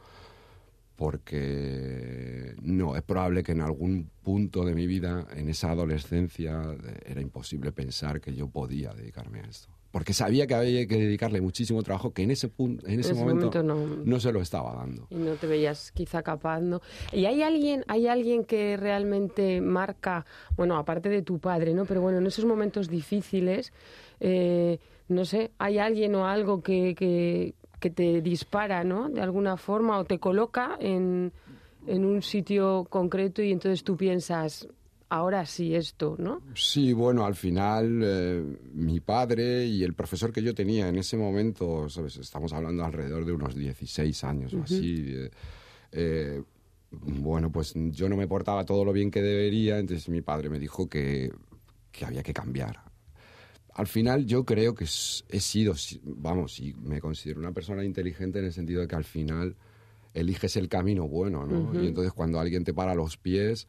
Porque 0.96 2.54
no, 2.62 2.96
es 2.96 3.02
probable 3.02 3.42
que 3.42 3.52
en 3.52 3.62
algún 3.62 4.10
punto 4.22 4.64
de 4.64 4.74
mi 4.74 4.86
vida, 4.86 5.26
en 5.34 5.48
esa 5.48 5.70
adolescencia, 5.70 6.62
era 7.04 7.20
imposible 7.20 7.72
pensar 7.72 8.20
que 8.20 8.34
yo 8.34 8.48
podía 8.48 8.92
dedicarme 8.92 9.40
a 9.40 9.44
esto. 9.44 9.68
Porque 9.92 10.14
sabía 10.14 10.46
que 10.46 10.54
había 10.54 10.86
que 10.86 10.96
dedicarle 10.96 11.40
muchísimo 11.40 11.82
trabajo 11.82 12.12
que 12.12 12.22
en 12.22 12.30
ese, 12.30 12.48
punto, 12.48 12.86
en 12.86 12.98
ese, 12.98 13.12
ese 13.12 13.20
momento, 13.20 13.46
momento 13.46 13.62
no. 13.62 14.04
no 14.04 14.20
se 14.20 14.32
lo 14.32 14.40
estaba 14.40 14.74
dando. 14.74 15.06
Y 15.10 15.16
no 15.16 15.34
te 15.34 15.46
veías 15.46 15.92
quizá 15.92 16.22
capaz, 16.22 16.60
¿no? 16.60 16.80
¿Y 17.12 17.26
hay 17.26 17.42
alguien, 17.42 17.84
hay 17.88 18.06
alguien 18.06 18.44
que 18.44 18.76
realmente 18.78 19.60
marca, 19.60 20.24
bueno, 20.56 20.76
aparte 20.76 21.10
de 21.10 21.22
tu 21.22 21.38
padre, 21.38 21.74
¿no? 21.74 21.84
Pero 21.84 22.00
bueno, 22.00 22.18
en 22.18 22.26
esos 22.26 22.46
momentos 22.46 22.88
difíciles, 22.88 23.72
eh, 24.18 24.78
no 25.08 25.24
sé, 25.24 25.52
hay 25.58 25.78
alguien 25.78 26.14
o 26.14 26.26
algo 26.26 26.62
que, 26.62 26.94
que, 26.94 27.54
que 27.78 27.90
te 27.90 28.22
dispara, 28.22 28.84
¿no? 28.84 29.10
De 29.10 29.20
alguna 29.20 29.58
forma, 29.58 29.98
o 29.98 30.04
te 30.04 30.18
coloca 30.18 30.76
en, 30.80 31.32
en 31.86 32.04
un 32.04 32.22
sitio 32.22 32.86
concreto 32.88 33.42
y 33.42 33.52
entonces 33.52 33.84
tú 33.84 33.96
piensas, 33.96 34.68
ahora 35.12 35.44
sí 35.46 35.74
esto, 35.74 36.16
¿no? 36.18 36.40
Sí, 36.54 36.92
bueno, 36.92 37.24
al 37.26 37.34
final 37.34 38.00
eh, 38.02 38.42
mi 38.72 39.00
padre 39.00 39.66
y 39.66 39.84
el 39.84 39.94
profesor 39.94 40.32
que 40.32 40.42
yo 40.42 40.54
tenía 40.54 40.88
en 40.88 40.96
ese 40.96 41.16
momento, 41.16 41.88
¿sabes? 41.88 42.16
estamos 42.16 42.52
hablando 42.52 42.84
alrededor 42.84 43.24
de 43.24 43.32
unos 43.32 43.54
16 43.54 44.24
años 44.24 44.54
o 44.54 44.62
así. 44.62 45.04
eh, 45.08 45.30
eh, 45.92 46.42
bueno, 46.90 47.50
pues 47.50 47.74
yo 47.74 48.08
no 48.08 48.16
me 48.16 48.26
portaba 48.26 48.64
todo 48.64 48.84
lo 48.84 48.92
bien 48.92 49.10
que 49.10 49.22
debería, 49.22 49.78
entonces 49.78 50.08
mi 50.08 50.20
padre 50.22 50.48
me 50.50 50.58
dijo 50.58 50.88
que, 50.88 51.30
que 51.90 52.04
había 52.04 52.22
que 52.22 52.32
cambiar. 52.34 52.80
Al 53.74 53.86
final 53.86 54.26
yo 54.26 54.44
creo 54.44 54.74
que 54.74 54.84
he 54.84 55.40
sido, 55.40 55.74
si- 55.74 56.00
vamos, 56.04 56.58
y 56.60 56.74
me 56.74 57.00
considero 57.00 57.40
una 57.40 57.52
persona 57.52 57.84
inteligente 57.84 58.38
en 58.38 58.46
el 58.46 58.52
sentido 58.52 58.82
de 58.82 58.88
que 58.88 58.96
al 58.96 59.04
final 59.04 59.56
eliges 60.14 60.56
el 60.56 60.68
camino 60.68 61.08
bueno, 61.08 61.46
¿no? 61.46 61.72
Y 61.74 61.86
entonces 61.86 62.12
cuando 62.12 62.38
alguien 62.38 62.64
te 62.64 62.74
para 62.74 62.94
los 62.94 63.16
pies 63.16 63.66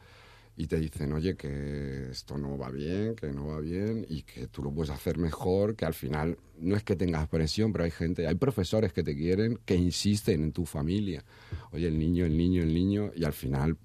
y 0.56 0.66
te 0.66 0.78
dicen, 0.78 1.12
oye, 1.12 1.36
que 1.36 2.10
esto 2.10 2.38
no 2.38 2.56
va 2.56 2.70
bien, 2.70 3.16
que 3.16 3.32
no 3.32 3.48
va 3.48 3.60
bien 3.60 4.06
y 4.08 4.22
que 4.22 4.46
tú 4.46 4.62
lo 4.62 4.70
puedes 4.70 4.90
hacer 4.90 5.18
mejor, 5.18 5.74
que 5.74 5.84
al 5.84 5.94
final 5.94 6.38
no 6.58 6.76
es 6.76 6.84
que 6.84 6.94
tengas 6.94 7.28
presión, 7.28 7.72
pero 7.72 7.84
hay 7.84 7.90
gente, 7.90 8.26
hay 8.26 8.36
profesores 8.36 8.92
que 8.92 9.02
te 9.02 9.16
quieren, 9.16 9.58
que 9.64 9.74
insisten 9.74 10.44
en 10.44 10.52
tu 10.52 10.64
familia. 10.64 11.24
Oye, 11.72 11.88
el 11.88 11.98
niño, 11.98 12.24
el 12.24 12.36
niño, 12.36 12.62
el 12.62 12.72
niño, 12.72 13.10
y 13.16 13.24
al 13.24 13.32
final 13.32 13.76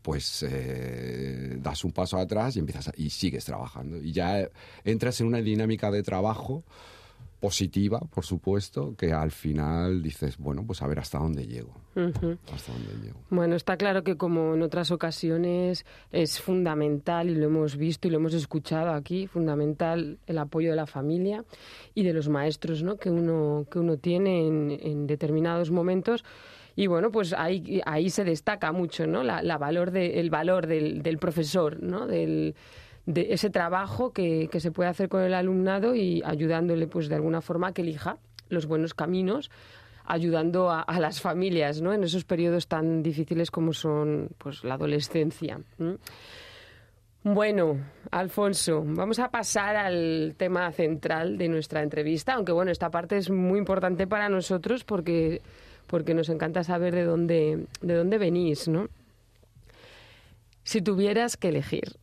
pues 0.00 0.42
eh, 0.48 1.58
das 1.60 1.84
un 1.84 1.92
paso 1.92 2.16
atrás 2.16 2.56
y 2.56 2.58
empiezas 2.58 2.90
y 2.96 3.10
sigues 3.10 3.44
trabajando 3.44 3.98
y 3.98 4.12
ya 4.12 4.48
entras 4.82 5.20
en 5.20 5.26
una 5.26 5.42
dinámica 5.42 5.90
de 5.90 6.02
trabajo 6.02 6.64
positiva, 7.44 8.00
por 8.00 8.24
supuesto, 8.24 8.94
que 8.96 9.12
al 9.12 9.30
final 9.30 10.02
dices, 10.02 10.38
bueno, 10.38 10.64
pues 10.66 10.80
a 10.80 10.86
ver 10.86 10.98
hasta 10.98 11.18
dónde 11.18 11.46
llego. 11.46 11.74
Hasta 11.94 12.72
dónde 12.72 13.04
llego. 13.04 13.20
Bueno, 13.28 13.54
está 13.54 13.76
claro 13.76 14.02
que 14.02 14.16
como 14.16 14.54
en 14.54 14.62
otras 14.62 14.90
ocasiones 14.90 15.84
es 16.10 16.40
fundamental, 16.40 17.28
y 17.28 17.34
lo 17.34 17.44
hemos 17.44 17.76
visto 17.76 18.08
y 18.08 18.10
lo 18.10 18.16
hemos 18.16 18.32
escuchado 18.32 18.92
aquí, 18.92 19.26
fundamental 19.26 20.16
el 20.26 20.38
apoyo 20.38 20.70
de 20.70 20.76
la 20.76 20.86
familia 20.86 21.44
y 21.94 22.02
de 22.02 22.14
los 22.14 22.30
maestros 22.30 22.82
¿no? 22.82 22.96
que, 22.96 23.10
uno, 23.10 23.66
que 23.70 23.78
uno 23.78 23.98
tiene 23.98 24.46
en, 24.46 25.06
determinados 25.06 25.70
momentos. 25.70 26.24
Y 26.76 26.86
bueno, 26.86 27.10
pues 27.10 27.34
ahí, 27.34 27.82
ahí 27.84 28.08
se 28.08 28.24
destaca 28.24 28.72
mucho 28.72 29.06
¿no? 29.06 29.22
la, 29.22 29.58
valor 29.58 29.90
de, 29.90 30.18
el 30.18 30.30
valor 30.30 30.66
del, 30.66 31.02
del 31.02 31.18
profesor, 31.18 31.82
¿no? 31.82 32.06
del 32.06 32.54
de 33.06 33.32
ese 33.32 33.50
trabajo 33.50 34.12
que, 34.12 34.48
se 34.58 34.70
puede 34.70 34.88
hacer 34.88 35.08
con 35.08 35.22
el 35.22 35.34
alumnado 35.34 35.94
y 35.94 36.22
ayudándole 36.24 36.86
pues 36.86 37.08
de 37.08 37.16
alguna 37.16 37.40
forma 37.40 37.68
a 37.68 37.72
que 37.72 37.82
elija 37.82 38.18
los 38.48 38.66
buenos 38.66 38.94
caminos 38.94 39.50
ayudando 40.06 40.70
a, 40.70 41.00
las 41.00 41.20
familias 41.20 41.80
¿no? 41.80 41.92
en 41.92 42.04
esos 42.04 42.24
periodos 42.24 42.68
tan 42.68 43.02
difíciles 43.02 43.50
como 43.50 43.72
son 43.72 44.28
pues 44.36 44.62
la 44.62 44.74
adolescencia. 44.74 45.60
Bueno, 47.22 47.78
Alfonso, 48.10 48.82
vamos 48.84 49.18
a 49.18 49.30
pasar 49.30 49.76
al 49.76 50.34
tema 50.36 50.70
central 50.72 51.38
de 51.38 51.48
nuestra 51.48 51.82
entrevista, 51.82 52.34
aunque 52.34 52.52
bueno, 52.52 52.70
esta 52.70 52.90
parte 52.90 53.16
es 53.16 53.30
muy 53.30 53.58
importante 53.58 54.06
para 54.06 54.28
nosotros 54.28 54.84
porque, 54.84 55.40
porque 55.86 56.12
nos 56.12 56.28
encanta 56.28 56.62
saber 56.64 56.94
de 56.94 57.04
dónde, 57.04 57.66
de 57.80 57.94
dónde 57.94 58.18
venís, 58.18 58.68
¿no? 58.68 58.88
Si 60.64 60.80
tuvieras 60.80 61.36
que 61.36 61.48
elegir. 61.48 61.96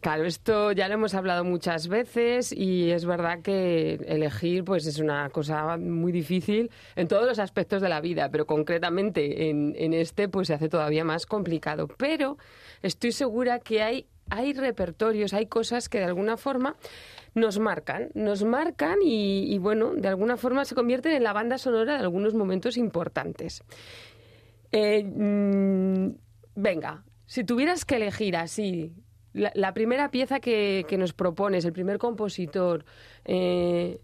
Claro, 0.00 0.24
esto 0.24 0.70
ya 0.70 0.86
lo 0.86 0.94
hemos 0.94 1.14
hablado 1.14 1.44
muchas 1.44 1.88
veces 1.88 2.52
y 2.52 2.92
es 2.92 3.04
verdad 3.04 3.42
que 3.42 3.94
elegir 4.06 4.64
pues 4.64 4.86
es 4.86 5.00
una 5.00 5.28
cosa 5.30 5.76
muy 5.76 6.12
difícil 6.12 6.70
en 6.94 7.08
todos 7.08 7.26
los 7.26 7.40
aspectos 7.40 7.82
de 7.82 7.88
la 7.88 8.00
vida, 8.00 8.30
pero 8.30 8.46
concretamente 8.46 9.50
en, 9.50 9.92
este 9.92 10.28
pues 10.28 10.46
se 10.46 10.54
hace 10.54 10.68
todavía 10.68 11.04
más 11.04 11.26
complicado. 11.26 11.88
Pero 11.88 12.38
estoy 12.82 13.10
segura 13.10 13.58
que 13.58 13.82
hay, 13.82 14.06
hay 14.30 14.52
repertorios, 14.52 15.34
hay 15.34 15.46
cosas 15.46 15.88
que 15.88 15.98
de 15.98 16.04
alguna 16.04 16.36
forma 16.36 16.76
nos 17.34 17.58
marcan, 17.58 18.10
nos 18.14 18.44
marcan 18.44 18.98
y, 19.02 19.58
bueno, 19.58 19.92
de 19.94 20.06
alguna 20.06 20.36
forma 20.36 20.64
se 20.64 20.76
convierten 20.76 21.12
en 21.12 21.24
la 21.24 21.32
banda 21.32 21.58
sonora 21.58 21.94
de 21.94 22.00
algunos 22.00 22.34
momentos 22.34 22.76
importantes. 22.76 23.64
Eh, 24.70 25.02
mm, 25.02 26.10
venga, 26.54 27.04
si 27.28 27.44
tuvieras 27.44 27.84
que 27.84 27.96
elegir 27.96 28.36
así, 28.36 28.94
la, 29.34 29.74
primera 29.74 30.10
pieza 30.10 30.40
que, 30.40 30.86
nos 30.98 31.12
propones, 31.12 31.66
el 31.66 31.74
primer 31.74 31.98
compositor, 31.98 32.86
eh, 33.26 34.00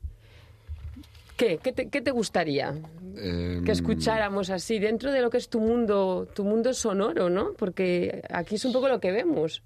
¿qué? 1.39 1.59
¿Qué 1.59 1.73
te, 1.73 2.11
gustaría 2.11 2.75
que 3.15 3.57
em, 3.57 3.67
escucháramos 3.67 4.51
así 4.51 4.79
dentro 4.79 5.11
de 5.11 5.23
lo 5.23 5.31
que 5.31 5.39
es 5.39 5.49
tu 5.49 5.59
mundo, 5.59 6.29
tu 6.35 6.45
mundo 6.45 6.75
sonoro, 6.75 7.31
¿no? 7.31 7.55
Porque 7.55 8.23
aquí 8.29 8.57
es 8.57 8.65
un 8.67 8.75
poco 8.75 8.89
lo 8.89 9.01
que 9.01 9.11
vemos. 9.11 9.63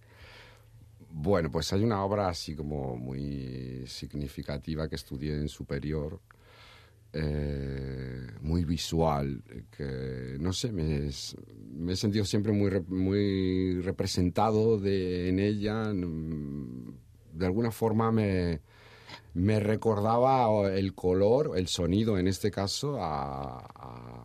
Bueno, 1.11 1.51
pues 1.51 1.73
hay 1.73 1.83
una 1.83 2.05
obra 2.05 2.29
así 2.29 2.55
como 2.55 2.97
muy 2.97 3.85
significativa 3.89 4.89
que 4.89 4.95
estudié 4.95 5.35
en 5.35 5.49
superior, 5.49 6.21
eh, 7.21 8.27
muy 8.43 8.65
visual, 8.65 9.43
que 9.77 10.37
no 10.39 10.53
sé, 10.53 10.71
me, 10.71 11.09
he 11.09 11.97
sentido 11.97 12.25
siempre 12.25 12.53
muy, 12.53 12.71
muy 12.87 13.81
representado 13.81 14.79
de, 14.79 15.29
en 15.29 15.41
ella. 15.41 15.93
De 17.33 17.47
alguna 17.47 17.73
forma 17.73 18.13
me, 18.13 18.61
me 19.35 19.59
recordaba 19.59 20.73
el 20.73 20.95
color, 20.95 21.53
el 21.57 21.67
sonido 21.67 22.19
en 22.19 22.29
este 22.29 22.53
caso, 22.53 23.03
a, 23.03 24.25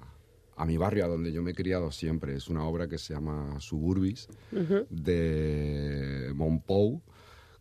a, 0.56 0.66
mi 0.66 0.78
barrio, 0.78 1.06
a 1.06 1.08
donde 1.08 1.32
yo 1.32 1.42
me 1.42 1.52
he 1.52 1.56
criado 1.56 1.92
siempre. 1.92 2.36
Es 2.36 2.48
una 2.48 2.64
obra 2.66 2.88
que 2.88 3.00
se 3.00 3.16
llama 3.16 3.60
Suburbis, 3.60 4.28
de 4.52 6.32
Monpou 6.36 7.02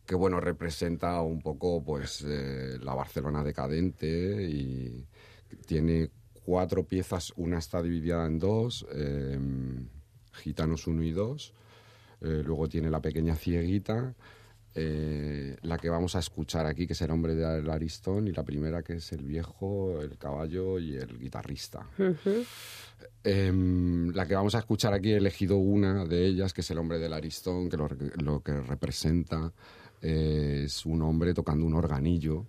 que 0.06 0.14
bueno 0.16 0.40
representa 0.40 1.20
un 1.22 1.40
poco 1.40 1.82
pues 1.82 2.24
eh, 2.26 2.76
la 2.82 2.94
Barcelona 2.94 3.42
decadente 3.44 4.42
y 4.42 5.06
tiene 5.66 6.10
cuatro 6.44 6.84
piezas, 6.84 7.32
una 7.36 7.58
está 7.58 7.82
dividida 7.82 8.26
en 8.26 8.38
dos, 8.38 8.86
em, 8.92 9.88
Gitanos 10.32 10.86
1 10.86 11.02
y 11.02 11.12
2, 11.12 11.52
eh, 12.22 12.42
luego 12.44 12.68
tiene 12.68 12.90
La 12.90 13.00
pequeña 13.00 13.34
cieguita, 13.36 14.14
eh, 14.74 15.56
la 15.62 15.76
que 15.76 15.90
vamos 15.90 16.16
a 16.16 16.20
escuchar 16.20 16.64
aquí, 16.66 16.86
que 16.86 16.94
es 16.94 17.02
el 17.02 17.10
hombre 17.10 17.34
del 17.34 17.68
Aristón, 17.68 18.26
y 18.28 18.32
la 18.32 18.42
primera 18.42 18.82
que 18.82 18.94
es 18.94 19.12
el 19.12 19.24
viejo, 19.24 20.00
el 20.00 20.16
caballo 20.16 20.78
y 20.78 20.96
el 20.96 21.18
guitarrista. 21.18 21.86
Em, 23.22 24.10
la 24.12 24.26
que 24.26 24.34
vamos 24.34 24.54
a 24.54 24.60
escuchar 24.60 24.94
aquí 24.94 25.12
he 25.12 25.16
elegido 25.16 25.58
una 25.58 26.04
de 26.06 26.26
ellas, 26.26 26.52
que 26.54 26.62
es 26.62 26.70
el 26.70 26.78
hombre 26.78 26.98
del 26.98 27.12
Aristón, 27.12 27.68
que 27.68 27.76
lo, 27.76 28.42
que 28.42 28.60
representa 28.60 29.52
es 30.00 30.84
un 30.86 31.02
hombre 31.02 31.34
tocando 31.34 31.64
un 31.64 31.74
organillo 31.74 32.46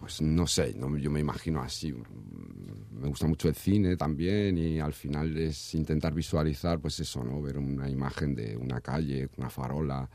pues 0.00 0.22
no 0.22 0.46
sé, 0.46 0.74
yo 0.74 1.10
me 1.10 1.20
imagino 1.20 1.60
así. 1.60 1.92
Me 1.92 3.06
gusta 3.08 3.26
mucho 3.26 3.48
el 3.48 3.54
cine 3.54 3.96
también 3.96 4.56
y 4.56 4.80
al 4.80 4.94
final 4.94 5.36
es 5.36 5.74
intentar 5.74 6.14
visualizar, 6.14 6.80
pues 6.80 6.98
eso, 7.00 7.22
¿no? 7.22 7.40
Ver 7.42 7.58
una 7.58 7.88
imagen 7.88 8.34
de 8.34 8.56
una 8.56 8.80
calle, 8.80 9.28
una 9.36 9.50
farola, 9.50 10.08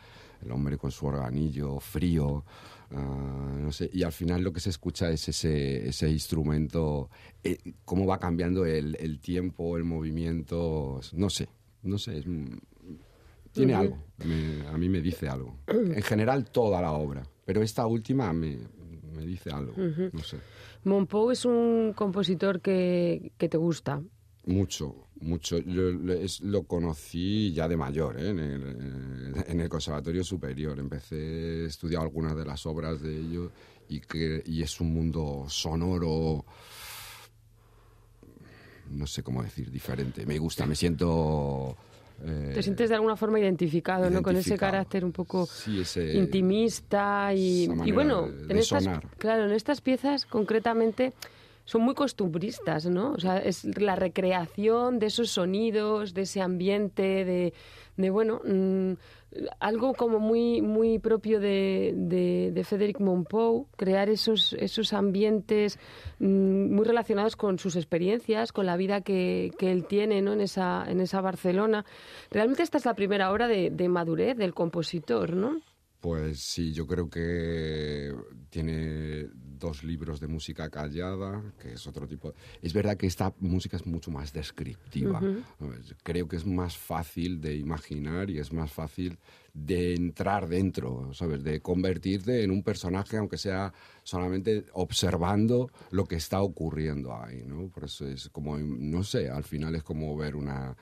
el 0.44 0.52
hombre 0.52 0.80
con 0.80 0.90
su 0.90 1.06
organillo 1.06 1.80
frío, 1.80 2.44
ah, 2.92 3.58
no 3.60 3.72
sé. 3.72 3.88
Y 3.94 4.02
al 4.02 4.12
final 4.12 4.42
lo 4.42 4.52
que 4.52 4.60
se 4.60 4.72
escucha 4.72 5.12
es 5.12 5.30
ese, 5.30 5.88
ese 5.88 6.10
instrumento, 6.10 7.12
eh, 7.44 7.60
cómo 7.86 8.08
va 8.08 8.18
cambiando 8.18 8.66
el, 8.66 8.98
el, 9.00 9.20
tiempo, 9.20 9.78
el 9.78 9.84
movimiento, 9.84 11.00
no 11.14 11.30
sé, 11.30 11.48
no 11.84 12.00
sé. 12.00 12.24
tiene 13.52 13.76
algo, 13.76 14.04
a 14.72 14.78
mí 14.80 14.90
me 14.90 15.00
dice 15.00 15.30
algo. 15.30 15.60
En 15.68 16.02
general 16.02 16.46
toda 16.46 16.82
la 16.82 16.92
obra, 16.94 17.24
pero 17.46 17.62
esta 17.62 17.86
última 17.86 18.34
me, 18.34 18.58
me 19.16 19.26
dice 19.26 19.50
algo, 19.52 19.74
no 19.78 20.24
sé. 20.24 20.38
Monpou 20.84 21.32
es 21.32 21.46
un 21.46 21.94
compositor 21.96 22.62
que, 22.62 23.32
que 23.38 23.50
te 23.50 23.58
gusta. 23.58 24.02
Mucho, 24.46 25.08
mucho. 25.22 25.58
lo 25.66 26.64
conocí 26.64 27.52
ya 27.52 27.68
de 27.68 27.76
mayor, 27.76 28.20
¿eh? 28.20 28.30
en, 28.30 28.40
el, 28.40 29.44
en, 29.48 29.60
el, 29.60 29.70
Conservatorio 29.70 30.24
Superior. 30.24 30.78
Empecé 30.78 31.64
a 31.64 31.68
estudiar 31.68 32.04
algunas 32.04 32.36
de 32.36 32.46
las 32.46 32.64
obras 32.68 33.02
de 33.02 33.18
ellos 33.18 33.52
y, 33.90 34.02
que, 34.02 34.44
y 34.46 34.62
es 34.62 34.80
un 34.80 34.94
mundo 34.94 35.46
sonoro, 35.50 36.46
no 38.92 39.08
sé 39.08 39.24
cómo 39.24 39.42
decir, 39.42 39.72
diferente. 39.72 40.28
Me 40.28 40.38
gusta, 40.38 40.68
me 40.68 40.76
siento 40.76 41.76
te 42.24 42.64
sientes 42.64 42.90
de 42.90 42.96
alguna 42.96 43.16
forma 43.16 43.40
identificado, 43.40 44.10
¿no? 44.10 44.22
Con 44.22 44.36
ese 44.36 44.58
carácter 44.58 45.04
un 45.04 45.12
poco 45.12 45.48
intimista 46.14 47.34
y, 47.34 47.68
bueno, 47.92 48.28
en 48.50 48.58
estas, 48.58 48.88
claro, 49.18 49.46
en 49.46 49.52
estas 49.52 49.82
piezas 49.82 50.26
concretamente 50.26 51.14
son 51.66 51.82
muy 51.82 51.96
costumbristas, 51.96 52.86
¿no? 52.86 53.12
O 53.12 53.20
sea, 53.20 53.38
es 53.40 53.66
la 53.80 53.96
recreación 53.96 55.00
de 55.00 55.08
esos 55.08 55.32
sonidos, 55.32 56.14
de 56.14 56.22
ese 56.22 56.42
ambiente, 56.42 57.26
de, 57.26 57.54
de 57.98 58.10
bueno, 58.12 58.40
mm, 58.46 58.94
algo 59.60 59.94
como 59.94 60.20
muy, 60.20 60.62
muy 60.62 61.00
propio 61.00 61.40
de, 61.40 61.94
de, 61.96 62.52
de 62.54 62.64
Frédéric 62.64 63.00
Monpou, 63.00 63.68
crear 63.76 64.10
esos, 64.10 64.54
esos 64.60 64.94
ambientes 64.94 65.80
mm, 66.20 66.74
muy 66.74 66.86
relacionados 66.86 67.36
con 67.36 67.60
sus 67.60 67.76
experiencias, 67.76 68.52
con 68.52 68.66
la 68.66 68.78
vida 68.78 69.02
que, 69.02 69.52
que, 69.58 69.72
él 69.72 69.86
tiene 69.86 70.22
¿no? 70.22 70.34
en, 70.34 70.42
esa, 70.42 70.86
en 70.88 71.02
esa 71.02 71.22
Barcelona. 71.22 71.86
Realmente 72.32 72.64
esta 72.64 72.78
es 72.78 72.86
la 72.86 72.96
primera 72.96 73.32
obra 73.32 73.48
de 73.48 73.90
madurez 73.90 74.38
del 74.38 74.54
compositor, 74.54 75.36
¿no? 75.36 75.62
Pues 76.06 76.40
sí, 76.40 76.72
yo 76.72 76.86
creo 76.86 77.10
que 77.10 78.14
tiene 78.52 79.28
dos 79.66 79.84
libros 79.84 80.20
de 80.20 80.28
música 80.28 80.70
callada, 80.70 81.42
que 81.60 81.74
es 81.74 81.88
otro 81.88 82.08
tipo. 82.08 82.34
Es 82.62 82.72
verdad 82.72 82.98
que 82.98 83.08
esta 83.08 83.34
música 83.40 83.78
es 83.78 83.86
mucho 83.86 84.12
más 84.12 84.32
descriptiva. 84.32 85.20
Creo 86.04 86.28
que 86.28 86.36
es 86.36 86.46
más 86.46 86.78
fácil 86.78 87.42
de 87.42 87.56
imaginar 87.56 88.30
y 88.30 88.38
es 88.38 88.54
más 88.54 88.72
fácil 88.72 89.18
de 89.54 89.96
entrar 89.96 90.48
dentro, 90.48 91.14
¿sabes? 91.14 91.44
De 91.44 91.62
convertirte 91.62 92.44
en 92.44 92.52
un 92.52 92.62
personaje, 92.62 93.18
aunque 93.18 93.38
sea 93.38 93.74
solamente 94.04 94.66
observando 94.74 95.72
lo 95.92 96.06
que 96.06 96.18
está 96.18 96.42
ocurriendo 96.42 97.16
ahí, 97.16 97.44
¿no? 97.46 97.70
Por 97.70 97.86
eso 97.86 98.08
es 98.08 98.30
como, 98.30 98.58
no 98.58 99.04
sé, 99.04 99.30
al 99.30 99.44
final 99.44 99.76
es 99.76 99.84
como 99.84 100.16
ver 100.16 100.36
una 100.36 100.76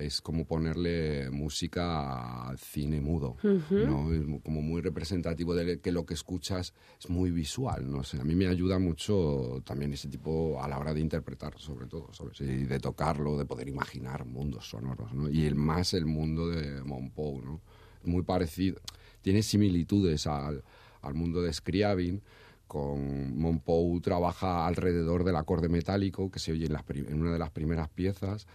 es 0.00 0.20
como 0.20 0.44
ponerle 0.44 1.30
música 1.30 2.48
al 2.48 2.58
cine 2.58 3.00
mudo, 3.00 3.36
¿no? 3.42 4.12
Es 4.12 4.22
como 4.42 4.62
muy 4.62 4.80
representativo 4.80 5.54
de 5.54 5.80
que 5.80 5.92
lo 5.92 6.06
que 6.06 6.14
escuchas 6.14 6.74
es 6.98 7.10
muy 7.10 7.30
visual, 7.30 7.90
no 7.90 8.02
sé. 8.02 8.20
A 8.20 8.24
mí 8.24 8.34
me 8.34 8.46
ayuda 8.46 8.78
mucho 8.78 9.62
también 9.64 9.92
ese 9.92 10.08
tipo 10.08 10.62
a 10.62 10.68
la 10.68 10.78
hora 10.78 10.94
de 10.94 11.00
interpretar, 11.00 11.58
sobre 11.58 11.86
todo, 11.86 12.12
¿sabes? 12.12 12.40
Y 12.40 12.64
de 12.64 12.80
tocarlo, 12.80 13.38
de 13.38 13.44
poder 13.44 13.68
imaginar 13.68 14.24
mundos 14.24 14.68
sonoros, 14.68 15.12
¿no? 15.12 15.28
Y 15.28 15.46
el 15.46 15.54
más 15.54 15.94
el 15.94 16.06
mundo 16.06 16.48
de 16.48 16.82
Monpou, 16.82 17.42
¿no? 17.42 17.60
Muy 18.04 18.22
parecido, 18.22 18.80
tiene 19.20 19.42
similitudes 19.42 20.26
al, 20.26 20.64
al 21.02 21.14
mundo 21.14 21.42
de 21.42 21.52
Scriabin, 21.52 22.22
con 22.70 23.36
Monpou 23.36 24.00
trabaja 24.00 24.64
alrededor 24.64 25.24
del 25.24 25.34
acorde 25.34 25.68
metálico 25.68 26.30
que 26.30 26.38
se 26.38 26.52
oye 26.52 26.66
en, 26.66 26.76
en 27.08 27.20
una 27.20 27.32
de 27.32 27.38
las 27.40 27.50
primeras 27.50 27.88
piezas 27.88 28.46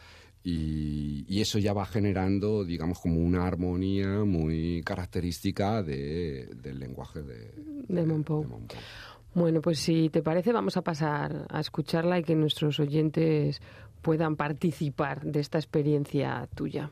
y, 0.48 1.42
eso 1.42 1.58
ya 1.60 1.74
va 1.74 1.86
generando, 1.86 2.64
digamos, 2.64 3.00
como 3.00 3.20
una 3.20 3.46
armonía 3.46 4.24
muy 4.24 4.82
característica 4.84 5.82
de, 5.82 6.50
del 6.56 6.80
lenguaje 6.80 7.22
de, 7.24 7.52
de, 7.88 8.06
Monpou. 8.06 8.46
Bueno, 9.34 9.62
pues 9.62 9.80
si 9.80 10.10
te 10.10 10.22
parece, 10.22 10.54
vamos 10.54 10.78
a 10.78 10.82
pasar 10.82 11.46
a 11.50 11.60
escucharla 11.60 12.20
y 12.20 12.24
que 12.24 12.36
nuestros 12.36 12.80
oyentes 12.80 13.60
puedan 14.02 14.36
participar 14.36 15.24
de 15.26 15.40
esta 15.40 15.58
experiencia 15.58 16.48
tuya. 16.56 16.92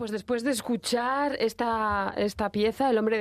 Pues 0.00 0.12
después 0.12 0.42
de 0.44 0.50
escuchar 0.50 1.36
esta, 1.40 2.14
esta 2.16 2.50
pieza, 2.50 2.88
El 2.88 2.96
hombre 2.96 3.18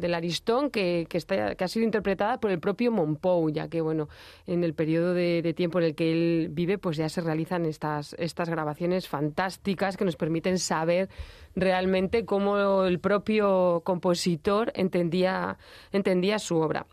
del, 0.00 0.14
Aristón, 0.14 0.70
que, 0.70 1.06
que, 1.06 1.18
está, 1.18 1.54
que 1.56 1.62
ha 1.62 1.68
sido 1.68 1.84
interpretada 1.84 2.40
por 2.40 2.50
el 2.50 2.58
propio 2.58 2.90
Monpou, 2.90 3.50
ya 3.50 3.68
que 3.68 3.82
bueno, 3.82 4.08
en 4.46 4.64
el 4.64 4.72
periodo 4.72 5.12
de, 5.12 5.52
tiempo 5.54 5.78
en 5.78 5.84
el 5.84 5.94
que 5.94 6.10
él 6.10 6.48
vive, 6.50 6.78
pues 6.78 6.96
ya 6.96 7.10
se 7.10 7.20
realizan 7.20 7.66
estas, 7.66 8.16
estas 8.18 8.48
grabaciones 8.48 9.08
fantásticas 9.08 9.98
que 9.98 10.06
nos 10.06 10.16
permiten 10.16 10.58
saber 10.58 11.10
realmente 11.54 12.24
cómo 12.24 12.84
el 12.84 12.98
propio 12.98 13.82
compositor 13.84 14.72
entendía, 14.74 15.58
entendía 15.92 16.38
su 16.38 16.56
obra. 16.56 16.86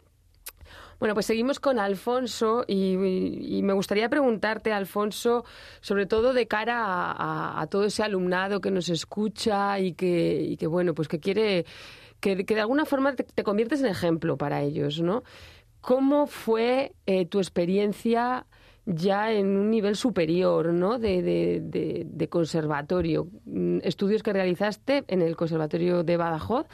Bueno, 0.99 1.13
pues 1.13 1.27
seguimos 1.27 1.61
con 1.61 1.79
Alfonso 1.79 2.65
y, 2.67 2.97
me 2.97 3.71
gustaría 3.71 4.09
preguntarte, 4.09 4.73
Alfonso, 4.73 5.45
sobre 5.79 6.05
todo 6.05 6.33
de 6.33 6.45
cara 6.45 6.83
a, 7.57 7.65
todo 7.67 7.85
ese 7.85 8.03
alumnado 8.03 8.59
que 8.59 8.69
nos 8.69 8.89
escucha 8.89 9.79
y 9.79 9.93
que, 9.93 10.57
bueno, 10.67 10.93
pues 10.93 11.07
que 11.07 11.21
quiere, 11.21 11.65
que, 12.19 12.35
de 12.35 12.59
alguna 12.59 12.85
forma 12.85 13.15
te, 13.15 13.43
conviertes 13.43 13.79
en 13.79 13.87
ejemplo 13.87 14.37
para 14.37 14.61
ellos, 14.61 14.99
¿no? 14.99 15.23
¿Cómo 15.79 16.27
fue 16.27 16.91
eh, 17.05 17.25
tu 17.25 17.39
experiencia 17.39 18.45
ya 18.85 19.31
en 19.31 19.57
un 19.57 19.69
nivel 19.69 19.95
superior, 19.95 20.73
¿no? 20.73 20.99
De, 20.99 21.21
de, 21.61 22.29
conservatorio, 22.29 23.27
mm, 23.45 23.79
estudios 23.83 24.23
que 24.23 24.33
realizaste 24.33 25.03
en 25.07 25.21
el 25.21 25.35
Conservatorio 25.35 26.03
de 26.03 26.17
Badajoz 26.17 26.67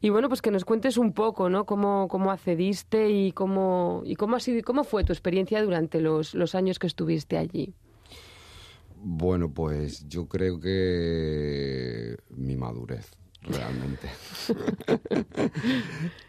y 0.00 0.10
bueno, 0.10 0.28
pues 0.28 0.42
que 0.42 0.50
nos 0.50 0.64
cuentes 0.64 0.98
un 0.98 1.12
poco, 1.12 1.48
¿no? 1.48 1.64
Cómo, 1.64 2.08
cómo 2.08 2.30
accediste 2.30 3.10
y 3.10 3.32
cómo, 3.32 4.02
y 4.04 4.14
cómo, 4.16 4.36
ha 4.36 4.40
sido, 4.40 4.62
cómo 4.62 4.84
fue 4.84 5.04
tu 5.04 5.12
experiencia 5.12 5.62
durante 5.62 6.00
los, 6.00 6.34
los 6.34 6.54
años 6.54 6.78
que 6.78 6.86
estuviste 6.86 7.38
allí. 7.38 7.74
Bueno, 9.02 9.50
pues 9.50 10.08
yo 10.08 10.26
creo 10.26 10.58
que 10.60 12.16
mi 12.30 12.56
madurez, 12.56 13.10
realmente. 13.42 14.08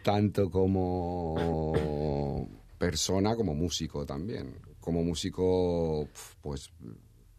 Tanto 0.04 0.50
como 0.50 2.48
persona 2.78 3.36
como 3.36 3.54
músico 3.54 4.06
también. 4.06 4.56
Como 4.80 5.04
músico, 5.04 6.08
pues 6.42 6.72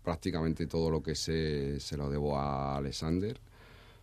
prácticamente 0.02 0.66
todo 0.66 0.90
lo 0.90 1.02
que 1.02 1.14
sé 1.14 1.80
se 1.80 1.96
lo 1.96 2.08
debo 2.10 2.36
a 2.36 2.76
Alexander 2.76 3.40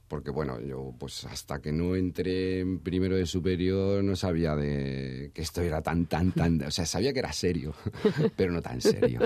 porque 0.08 0.30
bueno, 0.30 0.60
yo 0.62 0.94
pues 0.98 1.26
hasta 1.26 1.62
que 1.62 1.72
no 1.72 1.96
entré 1.96 2.60
en 2.60 2.80
primero 2.80 3.16
de 3.16 3.26
superior 3.26 4.04
no 4.04 4.16
sabía 4.16 4.56
de 4.56 5.32
que 5.34 5.42
esto 5.42 5.62
era 5.62 5.82
tan, 5.82 6.06
tan, 6.06 6.32
tan, 6.32 6.62
o 6.62 6.72
sea, 6.72 6.86
sabía 6.86 7.12
que 7.12 7.20
era 7.20 7.34
serio, 7.34 7.74
pero 8.36 8.52
no 8.52 8.62
tan 8.62 8.82
serio. 8.82 9.22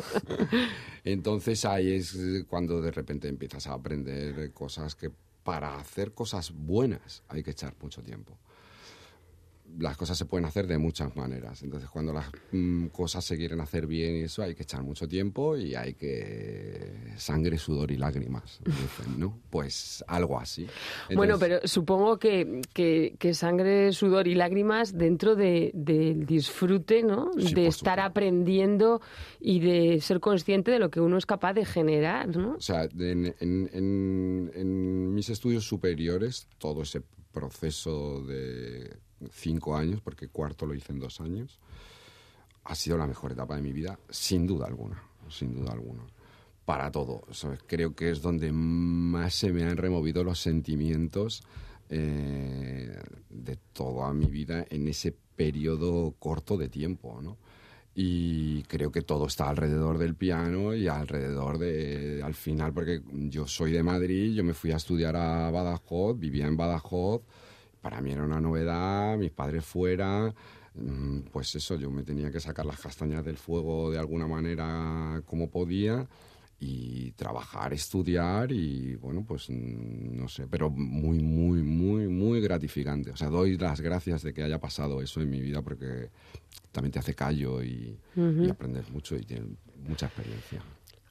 Entonces 1.04 1.66
ahí 1.66 1.92
es 1.92 2.18
cuando 2.48 2.82
de 2.82 2.92
repente 2.92 3.28
empiezas 3.28 3.68
a 3.68 3.74
aprender 3.74 4.54
cosas 4.54 4.96
que 4.96 5.12
para 5.44 5.78
hacer 5.78 6.14
cosas 6.14 6.52
buenas 6.52 7.24
hay 7.28 7.44
que 7.44 7.52
echar 7.52 7.74
mucho 7.82 8.02
tiempo. 8.02 8.38
Las 9.78 9.96
cosas 9.98 10.18
se 10.18 10.26
pueden 10.26 10.46
hacer 10.46 10.68
de 10.68 10.78
muchas 10.78 11.16
maneras. 11.16 11.62
Entonces, 11.64 11.90
cuando 11.90 12.12
las 12.14 12.26
mm, 12.52 12.88
cosas 12.88 13.24
se 13.24 13.38
quieren 13.38 13.62
hacer 13.62 13.86
bien 13.88 14.16
y 14.16 14.20
eso, 14.22 14.42
hay 14.44 14.56
que 14.56 14.64
echar 14.64 14.84
mucho 14.84 15.08
tiempo 15.08 15.56
y 15.58 15.76
hay 15.76 15.94
que 15.94 17.14
sangre, 17.18 17.58
sudor 17.58 17.92
y 17.92 17.98
lágrimas, 17.98 18.60
dicen, 18.66 19.20
¿no? 19.20 19.40
Pues 19.50 20.04
algo 20.08 20.40
así. 20.40 20.68
bueno, 21.16 21.38
pero 21.40 21.60
supongo 21.66 22.18
que, 22.18 22.62
que, 22.74 23.16
que 23.20 23.34
sangre, 23.34 23.92
sudor 23.94 24.28
y 24.28 24.36
lágrimas 24.36 24.98
dentro 24.98 25.36
de- 25.36 25.72
del 25.74 26.26
disfrute, 26.26 27.04
¿no? 27.04 27.32
Sí, 27.38 27.54
de 27.54 27.68
estar 27.68 27.98
supuesto. 27.98 28.02
aprendiendo 28.02 29.02
y 29.40 29.60
de 29.60 30.02
ser 30.02 30.20
consciente 30.20 30.72
de 30.72 30.80
lo 30.80 30.90
que 30.90 31.00
uno 31.00 31.18
es 31.18 31.26
capaz 31.26 31.54
de 31.54 31.66
generar, 31.66 32.36
¿no? 32.36 32.56
O 32.56 32.62
sea, 32.62 32.84
en, 32.84 33.34
en- 33.40 33.70
en- 33.74 34.52
en 34.56 35.14
mis 35.14 35.30
estudios 35.30 35.66
superiores, 35.66 36.48
todo 36.58 36.82
ese 36.82 37.02
proceso 37.32 38.22
de 38.24 38.98
cinco 39.32 39.76
años, 39.76 40.02
porque 40.02 40.28
cuarto 40.28 40.66
lo 40.66 40.74
hice 40.74 40.92
en 40.92 41.00
dos 41.00 41.22
años, 41.22 41.60
ha 42.64 42.76
sido 42.76 42.98
la 42.98 43.08
mejor 43.08 43.32
etapa 43.32 43.56
de 43.56 43.62
mi 43.62 43.72
vida, 43.72 44.00
sin 44.10 44.46
duda 44.46 44.68
alguna, 44.68 45.02
sin 45.30 45.54
duda 45.54 45.72
alguna. 45.72 46.04
Para 46.66 46.92
todo. 46.92 47.24
¿sabes? 47.32 47.60
Creo 47.66 47.96
que 47.96 48.12
es 48.12 48.22
donde 48.22 48.52
más 48.52 49.34
se 49.34 49.52
me 49.52 49.64
han 49.64 49.78
removido 49.78 50.24
los 50.24 50.40
sentimientos 50.40 51.42
eh, 51.90 53.02
de 53.30 53.56
toda 53.74 54.14
mi 54.14 54.28
vida 54.28 54.66
en 54.70 54.88
ese 54.88 55.16
periodo 55.36 56.14
corto 56.20 56.58
de 56.58 56.70
tiempo, 56.70 57.20
¿no? 57.22 57.38
Y 57.96 58.62
creo 58.64 58.92
que 58.92 59.02
todo 59.02 59.26
está 59.26 59.50
alrededor 59.50 59.98
del 59.98 60.16
piano 60.16 60.76
y 60.76 60.88
alrededor 60.88 61.58
de, 61.58 62.22
al 62.24 62.36
final, 62.36 62.72
porque 62.72 63.02
yo 63.30 63.48
soy 63.48 63.72
de 63.72 63.82
Madrid, 63.82 64.34
yo 64.34 64.44
me 64.44 64.54
fui 64.54 64.72
a 64.72 64.78
estudiar 64.78 65.16
a 65.16 65.50
Badajoz, 65.50 66.20
vivía 66.20 66.46
en 66.46 66.56
Badajoz, 66.56 67.22
para 67.82 68.02
mí 68.02 68.12
era 68.12 68.24
una 68.24 68.40
novedad, 68.40 69.18
mis 69.18 69.32
padres 69.32 69.66
fuera, 69.66 70.34
mm, 70.76 71.20
pues 71.32 71.56
eso, 71.56 71.76
yo 71.76 71.90
me 71.90 72.04
tenía 72.04 72.32
que 72.32 72.40
sacar 72.40 72.66
las 72.66 72.80
castañas 72.80 73.24
del 73.24 73.38
fuego 73.38 73.92
de 73.92 74.00
alguna 74.00 74.28
manera 74.28 75.22
como 75.26 75.50
podía 75.50 76.08
y 76.62 77.12
trabajar, 77.12 77.72
estudiar 77.74 78.52
y 78.52 78.96
bueno, 78.96 79.24
pues 79.26 79.50
mm, 79.50 80.18
no 80.18 80.28
sé, 80.28 80.46
pero 80.48 80.70
muy, 80.70 81.20
muy, 81.20 81.64
muy, 81.64 82.08
muy 82.08 82.42
gratificante. 82.42 83.12
O 83.12 83.16
sea, 83.16 83.30
doy 83.30 83.58
las 83.58 83.80
gracias 83.80 84.24
de 84.24 84.34
que 84.34 84.44
haya 84.44 84.60
pasado 84.60 85.02
eso 85.02 85.22
en 85.22 85.30
mi 85.30 85.40
vida 85.40 85.62
porque 85.62 86.10
también 86.72 86.92
te 86.92 87.00
hace 87.00 87.14
callo 87.14 87.64
y, 87.64 87.98
y 88.16 88.50
aprendes 88.50 88.90
mucho 88.90 89.16
y 89.16 89.22
tienes 89.22 89.48
mucha 89.88 90.08
experiencia. 90.08 90.62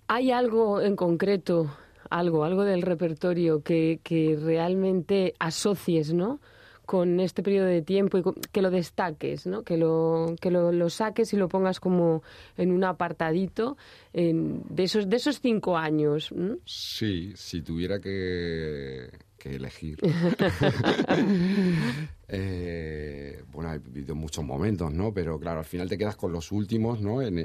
¿Hay 0.06 0.30
algo 0.30 0.82
en 0.82 0.96
concreto, 0.96 1.70
algo, 2.10 2.44
algo 2.44 2.64
del 2.64 2.82
repertorio 2.82 3.62
que, 3.62 4.00
que 4.02 4.38
realmente 4.40 5.34
asocies, 5.38 6.12
¿no? 6.12 6.40
Con 6.88 7.20
este 7.20 7.42
periodo 7.42 7.66
de 7.66 7.82
tiempo 7.82 8.16
y 8.16 8.22
que 8.50 8.62
lo 8.62 8.70
destaques, 8.70 9.46
¿no? 9.46 9.62
que, 9.62 9.76
lo, 9.76 10.34
que 10.40 10.50
lo, 10.50 10.72
lo 10.72 10.88
saques 10.88 11.34
y 11.34 11.36
lo 11.36 11.46
pongas 11.46 11.80
como 11.80 12.22
en 12.56 12.72
un 12.72 12.82
apartadito 12.82 13.76
en- 14.14 14.62
de, 14.70 14.84
esos, 14.84 15.06
de 15.06 15.16
esos 15.16 15.38
cinco 15.42 15.76
años. 15.76 16.32
Sí, 16.64 17.32
si 17.36 17.60
tuviera 17.60 17.98
que, 18.00 19.10
que 19.48 19.56
elegir. 19.56 19.98
Eh, 22.30 23.42
bueno, 23.50 23.70
ha 23.70 23.72
habido 23.72 24.14
muchos 24.14 24.44
momentos, 24.44 24.92
¿no? 24.92 25.14
Pero 25.14 25.40
claro, 25.40 25.60
al 25.60 25.64
final 25.64 25.88
te 25.88 25.96
quedas 25.96 26.14
con 26.14 26.30
los 26.30 26.52
últimos, 26.52 27.00
¿no? 27.00 27.22
En, 27.22 27.38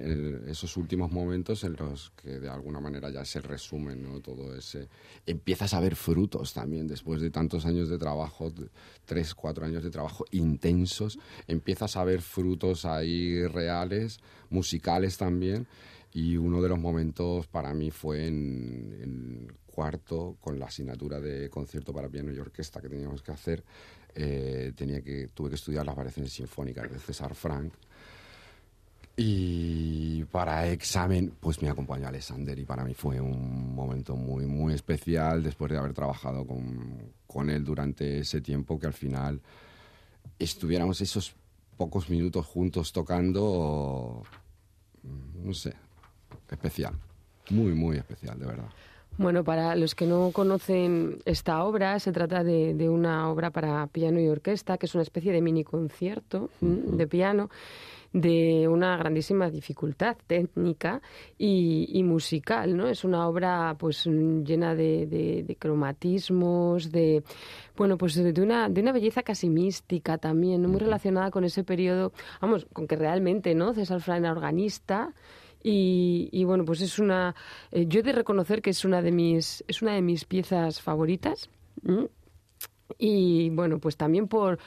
esos 0.50 0.76
últimos 0.76 1.10
momentos 1.10 1.64
en 1.64 1.78
los 1.78 2.12
que 2.22 2.38
de 2.38 2.50
alguna 2.50 2.82
manera 2.82 3.10
ya 3.10 3.24
se 3.24 3.40
resumen, 3.40 4.04
¿no? 4.04 4.20
Todo 4.20 4.54
ese... 4.54 4.90
Empiezas 5.26 5.74
a 5.74 5.80
ver 5.80 5.96
frutos 5.96 6.54
también 6.54 6.86
después 6.86 7.22
de 7.22 7.30
tantos 7.30 7.66
años 7.66 7.88
de 7.88 7.98
trabajo, 7.98 8.52
tres, 9.06 9.34
cuatro 9.34 9.66
años 9.66 9.86
de 9.86 9.90
trabajo 9.90 10.26
intensos. 10.32 11.18
Empiezas 11.48 11.96
a 11.96 12.04
ver 12.04 12.22
frutos 12.22 12.84
ahí 12.84 13.48
reales, 13.48 14.20
musicales 14.50 15.18
también. 15.18 15.66
Y 16.12 16.36
uno 16.36 16.62
de 16.62 16.68
los 16.68 16.78
momentos 16.78 17.48
para 17.48 17.74
mí 17.74 17.90
fue 17.90 18.28
en, 18.28 19.00
en 19.02 19.63
cuarto, 19.74 20.38
con 20.40 20.60
la 20.60 20.68
asignatura 20.68 21.20
de 21.20 21.50
concierto 21.50 21.92
para 21.92 22.08
piano 22.08 22.32
y 22.32 22.38
orquesta 22.40 22.80
que 22.80 22.90
teníamos 22.90 23.22
que 23.22 23.32
hacer. 23.32 23.64
eh, 24.16 24.72
tenía 24.76 25.02
que, 25.02 25.30
tuve 25.34 25.50
que 25.50 25.56
estudiar 25.56 25.86
las 25.86 25.96
variaciones 25.96 26.32
sinfónicas 26.32 26.92
de 26.92 27.00
César 27.00 27.34
Frank. 27.34 27.74
Y 29.16 30.24
para 30.26 30.68
examen, 30.68 31.34
pues 31.40 31.62
me 31.62 31.70
acompañó 31.70 32.08
Alexander 32.08 32.58
y 32.58 32.66
para 32.66 32.84
mí 32.84 32.94
fue 32.94 33.20
un 33.20 33.74
momento 33.76 34.16
muy, 34.16 34.46
muy 34.46 34.74
especial 34.74 35.44
después 35.44 35.72
de 35.72 35.78
haber 35.78 35.94
trabajado 35.94 36.46
con, 36.46 37.14
con 37.28 37.50
él 37.50 37.64
durante 37.64 38.20
ese 38.20 38.42
tiempo 38.42 38.80
que 38.80 38.88
al 38.88 38.94
final 38.94 39.40
estuviéramos 40.40 41.00
esos 41.02 41.36
pocos 41.78 42.10
minutos 42.10 42.46
juntos 42.46 42.92
tocando, 42.92 44.24
no 45.44 45.54
sé, 45.54 45.74
especial. 46.50 46.96
Muy, 47.50 47.74
muy 47.74 47.98
especial, 47.98 48.40
de 48.40 48.46
verdad. 48.46 48.70
Bueno, 49.18 49.44
para 49.44 49.76
los 49.76 49.94
que 49.94 50.08
no 50.08 50.32
conocen 50.34 51.20
esta 51.26 51.64
obra, 51.64 52.00
se 52.00 52.12
trata 52.12 52.44
de, 52.44 52.74
de 52.74 52.90
una 52.90 53.30
obra 53.30 53.52
para 53.52 53.86
piano 53.88 54.20
y 54.20 54.28
orquesta, 54.28 54.78
que 54.78 54.88
es 54.88 54.96
una 54.96 55.04
especie 55.04 55.32
de 55.32 55.42
mini 55.42 55.64
concierto 55.64 56.50
de 56.62 57.08
piano 57.08 57.50
de 58.12 58.68
una 58.68 58.96
grandísima 58.98 59.50
dificultad 59.50 60.16
técnica 60.28 61.02
y, 61.38 61.90
y 61.94 62.04
musical, 62.04 62.78
¿no? 62.78 62.88
Es 62.88 63.04
una 63.04 63.28
obra 63.28 63.76
pues 63.80 64.06
llena 64.06 64.76
de, 64.76 65.08
de- 65.08 65.44
de 65.44 65.56
cromatismos, 65.56 66.92
de 66.92 67.24
bueno, 67.76 67.98
pues 67.98 68.14
de 68.16 68.32
de 68.34 68.42
una, 68.42 68.70
de 68.70 68.82
una 68.82 68.92
belleza 68.92 69.24
casi 69.24 69.50
mística 69.50 70.20
también, 70.20 70.62
¿no? 70.62 70.70
muy 70.70 70.80
relacionada 70.80 71.32
con 71.32 71.44
ese 71.44 71.64
periodo, 71.64 72.14
vamos, 72.40 72.68
con 72.72 72.86
que 72.88 72.96
realmente, 72.96 73.56
¿no? 73.56 73.74
César 73.74 74.00
Fran 74.02 74.24
era 74.26 74.32
organista 74.32 75.12
y, 75.64 76.30
y, 76.32 76.44
bueno, 76.44 76.66
pues 76.66 76.82
es 76.82 77.00
una. 77.00 77.34
eh, 77.72 77.86
yo 77.88 78.02
he 78.02 78.04
de 78.04 78.12
reconocer 78.12 78.62
que 78.62 78.70
es 78.72 78.86
una 78.86 79.02
de 79.02 79.12
mis, 79.12 79.64
es 79.68 79.82
una 79.82 79.94
de 79.94 80.02
mis 80.02 80.26
piezas 80.26 80.82
favoritas. 80.82 81.50
Y 82.98 83.50
bueno, 83.52 83.80
pues 83.80 83.98
también 83.98 84.28
por. 84.28 84.60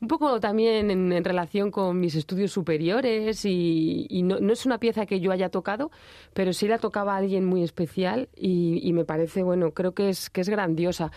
Un 0.00 0.08
poco 0.08 0.40
también 0.40 0.90
en, 0.90 1.12
en 1.12 1.22
relación 1.22 1.70
con 1.70 2.00
mis 2.00 2.16
estudios 2.16 2.50
superiores 2.50 3.44
y, 3.44 4.08
y 4.10 4.24
no, 4.24 4.40
no 4.40 4.52
es 4.52 4.66
una 4.66 4.78
pieza 4.78 5.06
que 5.06 5.20
yo 5.20 5.30
haya 5.30 5.48
tocado, 5.48 5.92
pero 6.34 6.52
sí 6.52 6.66
la 6.66 6.78
tocaba 6.78 7.16
alguien 7.16 7.44
muy 7.44 7.62
especial 7.62 8.28
y, 8.34 8.80
y 8.82 8.92
me 8.94 9.04
parece, 9.04 9.44
bueno, 9.44 9.70
creo 9.70 9.92
que 9.94 10.08
es, 10.08 10.28
que 10.28 10.40
es 10.40 10.48
grandiosa. 10.48 11.12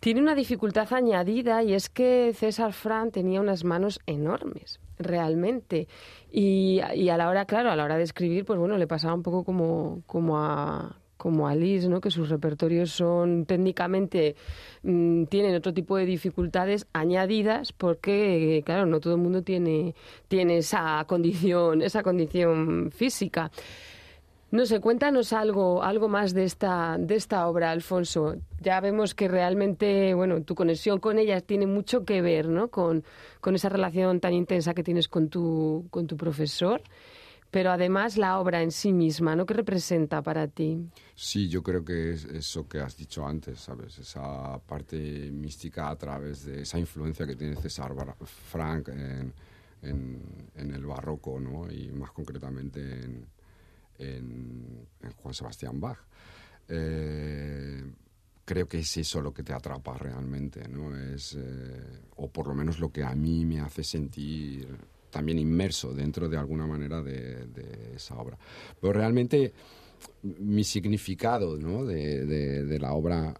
Tiene 0.00 0.22
una 0.22 0.34
dificultad 0.34 0.90
añadida 0.94 1.62
y 1.62 1.74
es 1.74 1.90
que 1.90 2.32
César 2.34 2.72
Fran 2.72 3.10
tenía 3.10 3.42
unas 3.42 3.64
manos 3.64 4.00
enormes, 4.06 4.80
realmente. 4.98 5.88
Y, 6.30 6.80
y 6.94 7.08
a 7.08 7.16
la 7.16 7.28
hora, 7.28 7.44
claro, 7.46 7.70
a 7.70 7.76
la 7.76 7.84
hora 7.84 7.96
de 7.96 8.04
escribir, 8.04 8.44
pues 8.44 8.58
bueno, 8.58 8.76
le 8.78 8.86
pasaba 8.86 9.14
un 9.14 9.22
poco 9.22 9.44
como, 9.44 10.02
como 10.06 10.38
a 10.38 10.96
como 11.18 11.48
a 11.48 11.54
Liz, 11.54 11.86
¿no? 11.88 12.00
que 12.00 12.10
sus 12.10 12.30
repertorios 12.30 12.92
son 12.92 13.44
técnicamente 13.44 14.36
mm, 14.84 15.24
tienen 15.24 15.54
otro 15.56 15.74
tipo 15.74 15.96
de 15.96 16.06
dificultades 16.06 16.86
añadidas 16.94 17.72
porque 17.72 18.62
claro 18.64 18.86
no 18.86 19.00
todo 19.00 19.14
el 19.14 19.20
mundo 19.20 19.42
tiene 19.42 19.94
tiene 20.28 20.58
esa 20.58 21.04
condición 21.06 21.82
esa 21.82 22.02
condición 22.02 22.90
física 22.92 23.50
no 24.50 24.64
sé, 24.66 24.80
cuéntanos 24.80 25.32
algo, 25.32 25.82
algo 25.82 26.08
más 26.08 26.32
de 26.34 26.44
esta, 26.44 26.96
de 26.98 27.14
esta 27.16 27.46
obra, 27.46 27.70
Alfonso. 27.70 28.36
Ya 28.60 28.80
vemos 28.80 29.14
que 29.14 29.28
realmente, 29.28 30.14
bueno, 30.14 30.42
tu 30.42 30.54
conexión 30.54 31.00
con 31.00 31.18
ella 31.18 31.40
tiene 31.40 31.66
mucho 31.66 32.04
que 32.04 32.22
ver, 32.22 32.48
¿no? 32.48 32.68
Con, 32.68 33.04
con 33.40 33.54
esa 33.54 33.68
relación 33.68 34.20
tan 34.20 34.32
intensa 34.32 34.72
que 34.74 34.82
tienes 34.82 35.08
con 35.08 35.28
tu, 35.28 35.86
con 35.90 36.06
tu 36.06 36.16
profesor. 36.16 36.80
Pero 37.50 37.70
además 37.70 38.18
la 38.18 38.38
obra 38.40 38.62
en 38.62 38.70
sí 38.70 38.92
misma, 38.92 39.34
¿no? 39.34 39.46
¿Qué 39.46 39.54
representa 39.54 40.20
para 40.20 40.48
ti? 40.48 40.86
Sí, 41.14 41.48
yo 41.48 41.62
creo 41.62 41.82
que 41.82 42.10
es 42.12 42.24
eso 42.26 42.68
que 42.68 42.78
has 42.80 42.94
dicho 42.94 43.26
antes, 43.26 43.60
¿sabes? 43.60 43.98
Esa 43.98 44.58
parte 44.66 44.96
mística 45.32 45.88
a 45.88 45.96
través 45.96 46.44
de 46.44 46.60
esa 46.62 46.78
influencia 46.78 47.26
que 47.26 47.36
tiene 47.36 47.56
César 47.56 47.94
Frank 48.24 48.88
en, 48.90 49.32
en- 49.80 50.50
en 50.56 50.74
el 50.74 50.84
barroco, 50.84 51.40
¿no? 51.40 51.70
Y 51.72 51.90
más 51.90 52.10
concretamente 52.12 52.80
en, 53.04 53.26
en- 53.98 54.86
Juan 55.16 55.34
Sebastián 55.34 55.80
Bach. 55.80 55.98
Eh, 56.68 57.82
creo 58.44 58.68
que 58.68 58.78
es 58.78 58.96
eso 58.96 59.20
lo 59.20 59.32
que 59.32 59.42
te 59.42 59.52
atrapa 59.52 59.96
realmente, 59.96 60.68
¿no? 60.68 60.96
Es, 60.96 61.36
eh, 61.38 62.00
o 62.16 62.30
por 62.30 62.46
lo 62.46 62.54
menos 62.54 62.78
lo 62.78 62.90
que 62.90 63.02
a 63.02 63.14
mí 63.14 63.44
me 63.44 63.60
hace 63.60 63.84
sentir 63.84 64.68
también 65.10 65.38
inmerso 65.38 65.94
dentro 65.94 66.28
de 66.28 66.36
alguna 66.36 66.66
manera 66.66 67.02
de, 67.02 67.92
esa 67.94 68.16
obra. 68.16 68.38
Pero 68.80 68.92
realmente 68.92 69.52
mi 70.22 70.64
significado 70.64 71.56
¿no? 71.56 71.84
de 71.84 72.78
la 72.78 72.92
obra, 72.92 73.34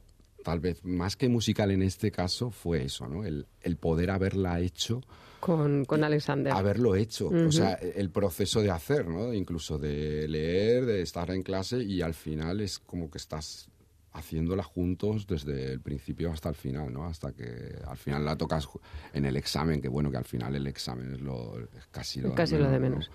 tal 0.48 0.60
vez 0.60 0.82
más 0.82 1.14
que 1.14 1.28
musical 1.28 1.70
en 1.72 1.82
este 1.82 2.10
caso, 2.10 2.50
fue 2.50 2.84
eso, 2.84 3.06
¿no? 3.06 3.22
el, 3.22 3.44
el 3.60 3.76
poder 3.76 4.10
haberla 4.10 4.60
hecho 4.60 5.02
Con, 5.40 5.84
con 5.84 6.02
Alexander. 6.04 6.54
haberlo 6.54 6.96
hecho, 6.96 7.28
o 7.28 7.52
sea, 7.52 7.74
el 7.74 8.08
proceso 8.08 8.62
de 8.62 8.70
hacer, 8.70 9.06
¿no? 9.06 9.34
Incluso 9.34 9.76
de 9.78 10.26
leer, 10.26 10.86
de 10.86 11.02
estar 11.02 11.30
en 11.32 11.42
clase 11.42 11.82
y 11.82 12.00
al 12.00 12.14
final 12.14 12.62
es 12.62 12.78
como 12.78 13.10
que 13.10 13.18
estás 13.18 13.68
haciéndola 14.12 14.62
juntos 14.62 15.26
desde 15.26 15.70
el 15.70 15.80
principio 15.80 16.32
hasta 16.32 16.48
el 16.48 16.54
final, 16.54 16.90
¿no? 16.94 17.04
Hasta 17.04 17.32
que 17.32 17.76
al 17.86 17.98
final 17.98 18.24
la 18.24 18.34
tocas 18.34 18.66
en 19.12 19.26
el 19.26 19.36
examen, 19.36 19.82
que 19.82 19.88
bueno, 19.88 20.10
que 20.10 20.16
al 20.16 20.24
final 20.24 20.54
el 20.54 20.66
examen 20.66 21.12
es, 21.12 21.20
lo, 21.20 21.58
casi, 21.90 22.22
lo, 22.22 22.34
casi 22.34 22.56
de 22.56 22.62
lo 22.62 22.70
de 22.70 22.78
menos. 22.78 23.10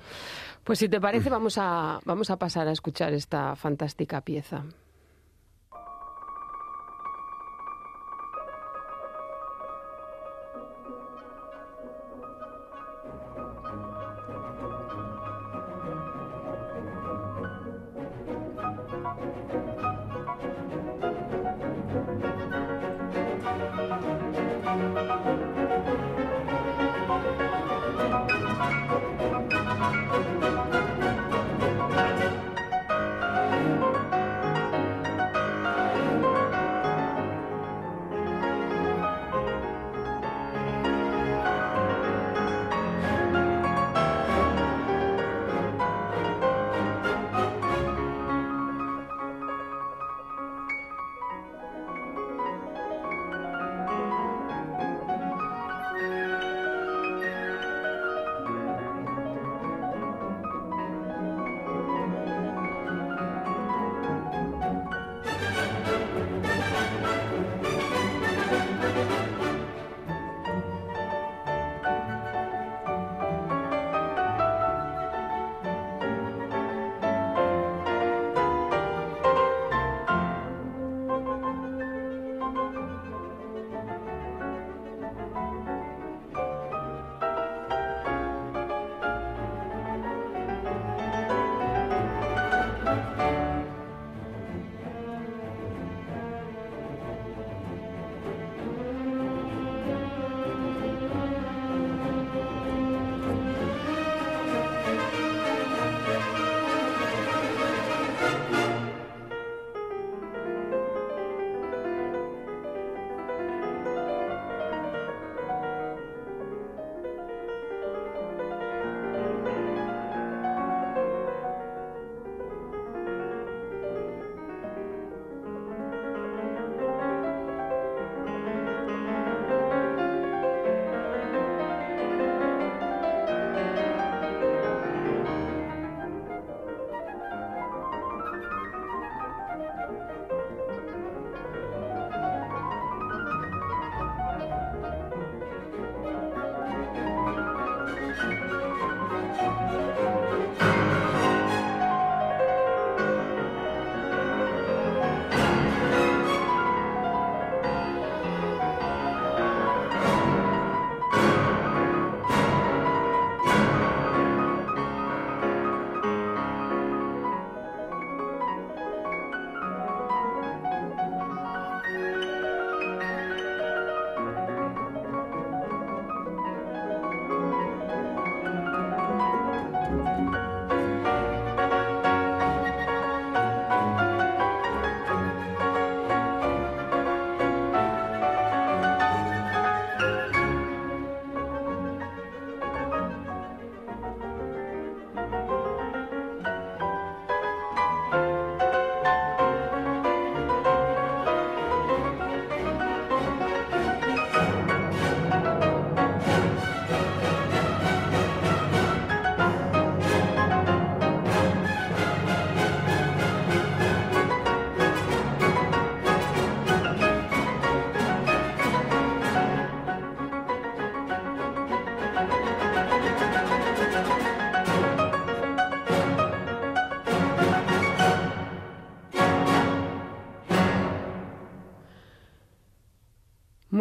Pues 0.63 0.77
si 0.77 0.87
te 0.87 1.01
parece, 1.01 1.31
vamos 1.31 1.57
a, 1.57 1.99
vamos 2.05 2.29
a 2.29 2.37
pasar 2.37 2.67
a 2.67 2.71
escuchar 2.71 3.11
esta 3.11 3.55
fantástica 3.55 4.21
pieza. 4.21 4.65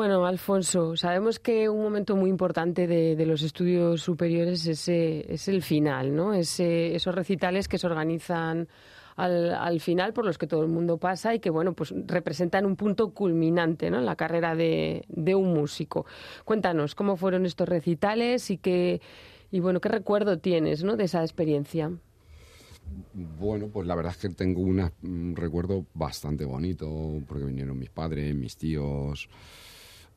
Bueno, 0.02 0.26
Alfonso, 0.26 0.96
sabemos 0.96 1.38
que 1.38 1.68
un 1.68 1.80
momento 1.80 2.16
muy 2.16 2.28
importante 2.28 2.88
de, 2.88 3.24
los 3.24 3.40
estudios 3.42 4.02
superiores 4.02 4.66
es, 4.66 4.88
es 4.88 5.46
el 5.46 5.62
final, 5.62 6.12
¿no? 6.12 6.34
esos 6.34 7.14
recitales 7.14 7.68
que 7.68 7.78
se 7.78 7.86
organizan 7.86 8.66
al, 9.14 9.80
final 9.80 10.12
por 10.12 10.24
los 10.24 10.38
que 10.38 10.48
todo 10.48 10.62
el 10.62 10.68
mundo 10.68 10.98
pasa 10.98 11.36
y 11.36 11.38
que, 11.38 11.50
bueno, 11.50 11.72
pues 11.74 11.94
representan 12.04 12.66
un 12.66 12.74
punto 12.74 13.10
culminante 13.10 13.92
¿no? 13.92 14.00
en 14.00 14.04
la 14.04 14.16
carrera 14.16 14.56
de, 14.56 15.04
un 15.36 15.54
músico. 15.54 16.04
Cuéntanos 16.44 16.96
cómo 16.96 17.16
fueron 17.16 17.46
estos 17.46 17.68
recitales 17.68 18.50
y 18.50 18.58
qué, 18.58 19.00
y 19.52 19.60
bueno, 19.60 19.80
qué 19.80 19.88
recuerdo 19.88 20.40
tienes 20.40 20.82
¿no? 20.82 20.96
de 20.96 21.04
esa 21.04 21.20
experiencia. 21.20 21.92
Bueno, 23.38 23.68
pues 23.68 23.86
la 23.86 23.94
verdad 23.94 24.10
es 24.10 24.18
que 24.18 24.30
tengo 24.30 24.62
un 24.62 25.36
recuerdo 25.36 25.86
bastante 25.94 26.44
bonito 26.44 27.22
porque 27.28 27.44
vinieron 27.44 27.78
mis 27.78 27.90
padres, 27.90 28.34
mis 28.34 28.56
tíos 28.56 29.28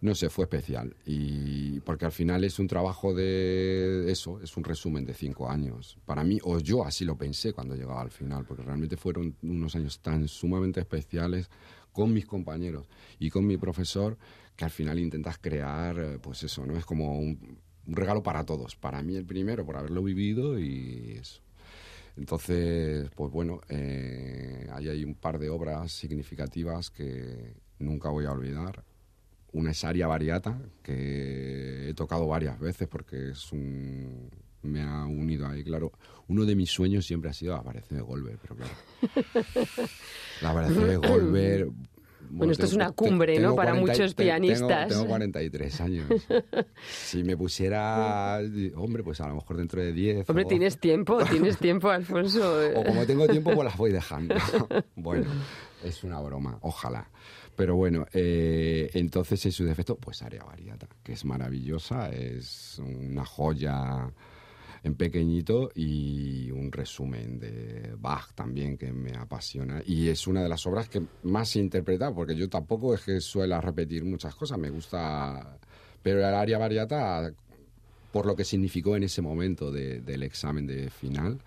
no 0.05 0.13
sé, 0.13 0.29
fue 0.29 0.45
especial. 0.45 0.95
Y 1.05 1.79
porque 1.81 2.05
al 2.05 2.11
final 2.11 2.43
es 2.43 2.59
un 2.59 2.67
trabajo 2.67 3.13
de 3.13 4.09
eso, 4.11 4.39
es 4.39 4.55
un 4.55 4.63
resumen 4.63 5.03
de 5.03 5.15
cinco 5.15 5.49
años. 5.49 5.97
Para 6.05 6.23
mí, 6.23 6.37
o 6.43 6.59
yo 6.59 6.85
así 6.85 7.05
lo 7.05 7.17
pensé 7.17 7.53
cuando 7.53 7.75
llegaba 7.75 8.01
al 8.01 8.11
final, 8.11 8.45
porque 8.45 8.63
realmente 8.63 8.97
fueron 8.97 9.35
unos 9.41 9.75
años 9.75 9.99
tan 9.99 10.27
sumamente 10.27 10.79
especiales 10.79 11.49
con 11.91 12.13
mis 12.13 12.27
compañeros 12.27 12.87
y 13.17 13.31
con 13.31 13.47
mi 13.47 13.57
profesor, 13.57 14.17
que 14.55 14.65
al 14.65 14.71
final 14.71 14.99
intentas 14.99 15.39
crear, 15.39 15.97
eh, 15.97 16.19
pues 16.21 16.43
eso, 16.43 16.65
¿no? 16.67 16.77
Es 16.77 16.85
como 16.85 17.17
un, 17.17 17.57
regalo 17.87 18.21
para 18.21 18.45
todos. 18.45 18.75
Para 18.75 19.01
mí 19.01 19.15
el 19.15 19.25
primero, 19.25 19.65
por 19.65 19.75
haberlo 19.75 20.03
vivido 20.03 20.59
y 20.59 21.17
eso. 21.19 21.41
Entonces, 22.15 23.09
pues 23.15 23.31
bueno, 23.31 23.59
eh, 23.69 24.67
ahí 24.71 24.87
hay 24.87 25.03
un 25.03 25.15
par 25.15 25.39
de 25.39 25.49
obras 25.49 25.91
significativas 25.91 26.91
que 26.91 27.55
nunca 27.79 28.09
voy 28.09 28.25
a 28.25 28.31
olvidar. 28.31 28.83
Una 29.55 29.71
es 29.71 29.85
Aria 29.85 30.05
Variata, 30.05 30.59
que 30.83 31.87
he 31.87 31.93
tocado 31.93 32.27
varias 32.27 32.59
veces 32.59 32.89
porque 32.89 33.29
es 33.29 33.53
un, 33.53 34.29
me 34.61 34.81
ha 34.81 35.05
unido 35.05 35.47
ahí, 35.47 35.63
claro. 35.63 35.93
Uno 36.27 36.43
de 36.43 36.55
mis 36.55 36.69
sueños 36.69 37.05
siempre 37.05 37.29
ha 37.29 37.33
sido 37.33 37.55
aparecer 37.55 37.97
de 37.97 38.03
Goldberg, 38.03 38.37
pero 38.41 38.55
claro. 38.57 38.73
La 40.41 40.49
aparecer 40.49 40.85
de 40.85 40.97
Goldberg. 40.97 41.71
Bueno, 42.27 42.53
esto 42.53 42.65
es 42.65 42.73
una 42.73 42.91
cumbre, 42.91 43.39
¿no? 43.39 43.55
Para 43.55 43.75
muchos 43.75 44.15
pianistas. 44.15 44.87
Tengo, 44.87 45.01
tengo, 45.01 45.09
43 45.09 45.81
años. 45.81 46.07
si 46.89 47.23
me 47.23 47.37
pusiera, 47.37 48.39
hombre, 48.75 49.03
pues 49.03 49.21
a 49.21 49.27
lo 49.27 49.35
mejor 49.35 49.57
dentro 49.57 49.79
de 49.79 49.93
10. 49.93 50.27
Hombre, 50.31 50.45
o... 50.45 50.47
tienes 50.47 50.79
tiempo, 50.79 51.23
tienes 51.29 51.59
tiempo, 51.59 51.87
Alfonso. 51.91 52.61
o 52.75 52.83
como 52.83 53.05
tengo 53.05 53.27
tiempo, 53.27 53.53
pues 53.53 53.63
las 53.63 53.77
voy 53.77 53.91
dejando. 53.91 54.33
bueno, 54.95 55.27
es 55.83 56.03
una 56.03 56.19
broma, 56.19 56.57
ojalá. 56.61 57.07
Pero 57.55 57.75
bueno, 57.75 58.05
eh, 58.13 58.89
entonces 58.93 59.45
en 59.45 59.51
su 59.51 59.63
defecto, 59.63 59.95
pues 59.95 60.21
Área 60.21 60.43
Variata, 60.43 60.87
que 61.03 61.13
es 61.13 61.23
maravillosa, 61.23 62.09
es 62.09 62.79
una 62.79 63.25
joya 63.25 64.11
en 64.83 64.95
pequeñito 64.95 65.71
y 65.73 66.51
un 66.51 66.71
resumen 66.71 67.39
de 67.39 67.95
Bach 67.97 68.33
también 68.35 68.77
que 68.77 68.93
me 68.93 69.15
apasiona 69.15 69.81
y 69.83 70.09
es 70.09 70.27
una 70.27 70.43
de 70.43 70.49
las 70.49 70.67
obras 70.67 70.87
que 70.89 71.01
más 71.23 71.55
he 71.55 71.59
interpretado 71.59 72.13
porque 72.13 72.35
yo 72.35 72.49
tampoco 72.49 72.93
es 72.93 73.01
que 73.01 73.19
suela 73.19 73.59
repetir 73.59 74.05
muchas 74.05 74.35
cosas, 74.35 74.59
me 74.59 74.69
gusta, 74.69 75.57
pero 76.03 76.19
el 76.19 76.25
área 76.25 76.59
variata 76.59 77.33
por 78.11 78.27
lo 78.27 78.35
que 78.35 78.45
significó 78.45 78.95
en 78.95 79.03
ese 79.03 79.23
momento 79.23 79.71
de, 79.71 80.01
del 80.01 80.21
examen 80.21 80.67
de 80.67 80.89
final. 80.89 81.39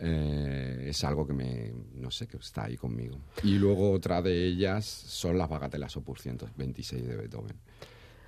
Eh, 0.00 0.86
es 0.88 1.04
algo 1.04 1.26
que 1.26 1.32
me, 1.32 1.72
no 1.94 2.10
sé, 2.10 2.26
que 2.26 2.36
está 2.36 2.64
ahí 2.64 2.76
conmigo. 2.76 3.18
Y 3.42 3.58
luego 3.58 3.92
otra 3.92 4.22
de 4.22 4.46
ellas 4.46 4.84
son 4.84 5.38
las 5.38 5.48
bagatelas 5.48 5.96
opus 5.96 6.22
126 6.22 7.06
de 7.06 7.16
Beethoven 7.16 7.56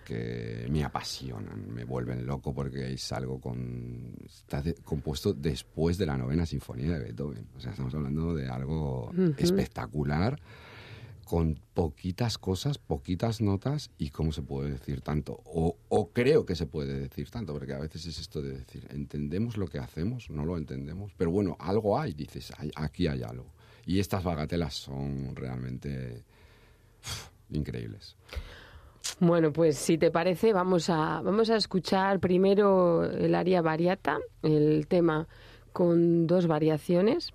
que 0.07 0.69
me 0.71 0.85
apasionan, 0.85 1.69
me 1.75 1.83
vuelven 1.83 2.25
loco 2.25 2.55
porque 2.55 2.93
es 2.93 3.13
algo 3.13 3.41
con 3.41 4.15
está 4.25 4.63
de, 4.63 4.75
compuesto 4.75 5.35
después 5.35 5.99
de 5.99 6.07
la 6.07 6.17
novena 6.17 6.47
sinfonía 6.47 6.93
de 6.93 7.01
Beethoven. 7.01 7.49
O 7.57 7.61
sea, 7.61 7.73
estamos 7.73 7.93
hablando 7.93 8.33
de 8.33 8.49
algo 8.49 9.07
uh 9.07 9.13
-huh. 9.13 9.35
espectacular 9.37 10.39
con 11.27 11.59
poquitas 11.75 12.39
cosas, 12.39 12.79
poquitas 12.79 13.41
notas 13.41 13.91
y 13.99 14.11
cómo 14.11 14.31
se 14.31 14.43
puede 14.43 14.71
decir 14.71 15.01
tanto. 15.01 15.43
O, 15.45 15.77
o, 15.89 16.13
creo 16.13 16.47
que 16.47 16.55
se 16.55 16.67
puede 16.67 17.01
decir 17.01 17.31
tanto, 17.31 17.53
porque 17.53 17.75
a 17.75 17.81
veces 17.81 18.07
es 18.07 18.21
esto 18.21 18.41
de 18.41 18.59
decir, 18.59 18.87
entendemos 18.91 19.57
lo 19.57 19.67
que 19.67 19.81
hacemos, 19.81 20.31
no 20.31 20.47
lo 20.47 20.57
entendemos, 20.57 21.13
pero 21.17 21.33
bueno, 21.33 21.57
algo 21.59 21.99
hay, 21.99 22.13
dices, 22.13 22.53
hay, 22.57 22.71
aquí 22.77 23.09
hay 23.09 23.25
algo. 23.25 23.53
Y 23.85 23.99
estas 23.99 24.23
bagatelas 24.23 24.75
son 24.75 25.35
realmente 25.35 26.23
increíbles. 27.51 28.17
Bueno, 29.19 29.53
pues 29.53 29.77
si 29.77 29.99
te 29.99 30.13
parece, 30.13 30.53
vamos 30.53 30.89
a, 30.91 31.23
vamos 31.23 31.51
a 31.51 31.57
escuchar 31.57 32.21
primero 32.21 33.03
el 33.05 33.35
aria 33.35 33.63
variata, 33.63 34.21
el 34.43 34.87
tema 34.87 35.27
con 35.73 36.29
dos 36.29 36.47
variaciones. 36.47 37.33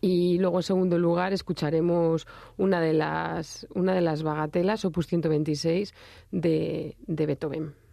Y 0.00 0.38
luego, 0.38 0.58
en 0.58 0.62
segundo 0.62 0.98
lugar, 0.98 1.32
escucharemos 1.32 2.26
una 2.56 2.80
de 2.80 2.92
las, 2.92 3.66
una 3.74 3.94
de 3.94 4.00
las 4.00 4.22
bagatelas, 4.22 4.84
opus 4.84 5.06
126, 5.06 5.94
de, 6.30 6.96
de 7.06 7.26
Beethoven. 7.26 7.83